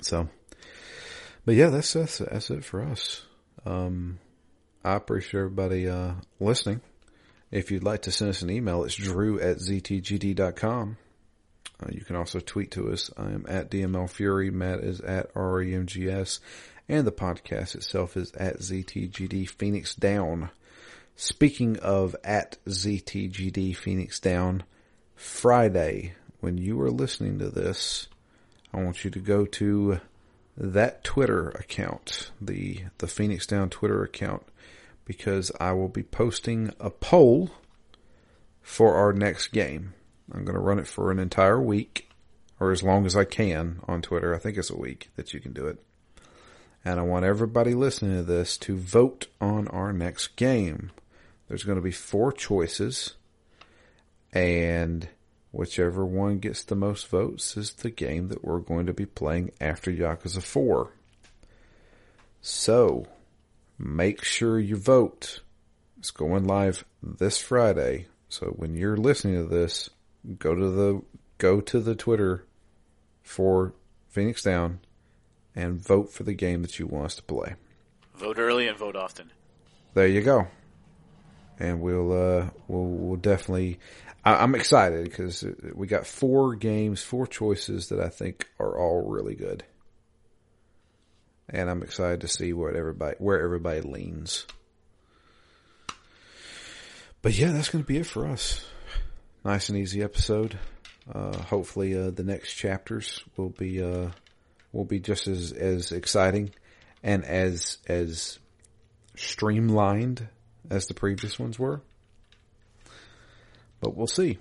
[0.00, 0.28] So,
[1.44, 3.24] but yeah, that's that's, that's it for us.
[3.66, 4.18] Um,
[4.84, 6.80] I appreciate everybody uh, listening.
[7.50, 10.96] If you'd like to send us an email, it's drew at ztgd.com.
[11.82, 13.10] Uh, you can also tweet to us.
[13.16, 14.50] I am at DML Fury.
[14.50, 16.40] Matt is at REMGS.
[16.88, 20.50] And the podcast itself is at ZTGD Phoenix Down.
[21.14, 24.64] Speaking of at ZTGD Phoenix Down,
[25.14, 28.08] Friday, when you are listening to this,
[28.74, 30.00] I want you to go to
[30.56, 34.42] that Twitter account, the the Phoenix Down Twitter account,
[35.04, 37.50] because I will be posting a poll
[38.60, 39.94] for our next game.
[40.32, 42.10] I'm going to run it for an entire week,
[42.58, 44.34] or as long as I can on Twitter.
[44.34, 45.78] I think it's a week that you can do it.
[46.84, 50.90] And I want everybody listening to this to vote on our next game.
[51.48, 53.14] There's going to be four choices,
[54.32, 55.08] and
[55.52, 59.52] whichever one gets the most votes is the game that we're going to be playing
[59.60, 60.92] after Yakuza 4.
[62.40, 63.06] So,
[63.78, 65.40] make sure you vote.
[65.98, 68.06] It's going live this Friday.
[68.28, 69.90] So when you're listening to this,
[70.38, 71.02] go to the
[71.38, 72.44] go to the Twitter
[73.22, 73.74] for
[74.08, 74.80] Phoenix Down
[75.54, 77.54] and vote for the game that you want us to play.
[78.16, 79.30] Vote early and vote often.
[79.94, 80.46] there you go.
[81.58, 83.78] And we'll uh, we'll, we'll definitely.
[84.24, 85.44] I, am excited because
[85.74, 89.64] we got four games, four choices that I think are all really good,
[91.48, 94.46] and I'm excited to see what everybody where everybody leans.
[97.20, 98.64] But yeah, that's going to be it for us.
[99.44, 100.58] Nice and easy episode.
[101.12, 104.08] Uh, hopefully, uh, the next chapters will be uh,
[104.72, 106.50] will be just as as exciting
[107.02, 108.38] and as as
[109.14, 110.26] streamlined
[110.70, 111.80] as the previous ones were.
[113.80, 114.38] But we'll see.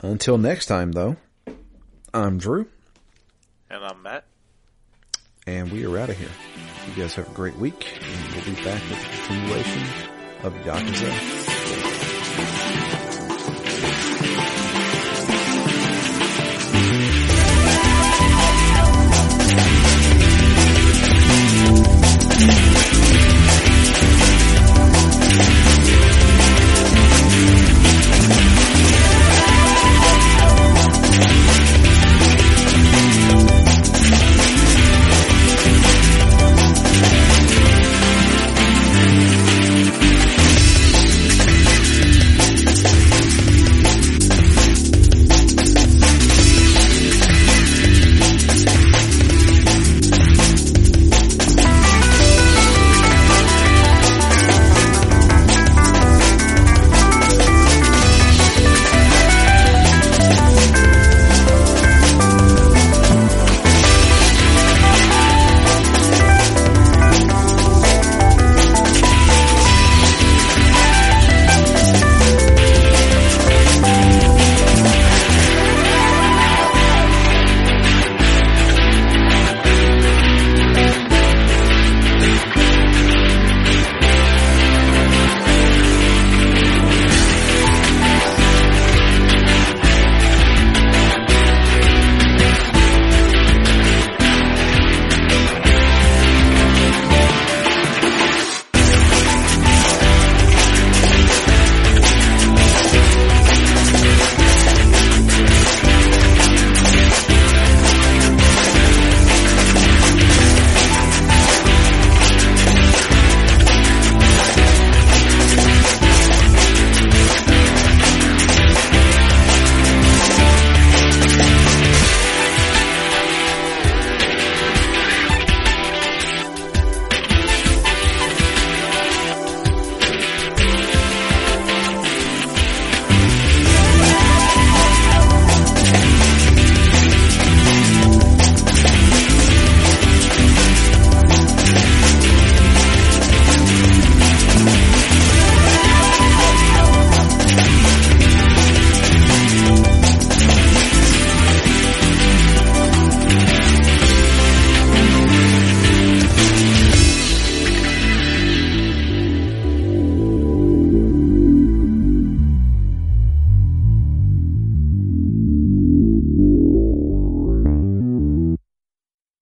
[0.00, 1.16] Until next time, though,
[2.12, 2.66] I'm Drew.
[3.70, 4.24] And I'm Matt.
[5.46, 6.28] And we are out of here.
[6.88, 9.82] You guys have a great week, and we'll be back with the continuation
[10.42, 11.41] of Yakuza.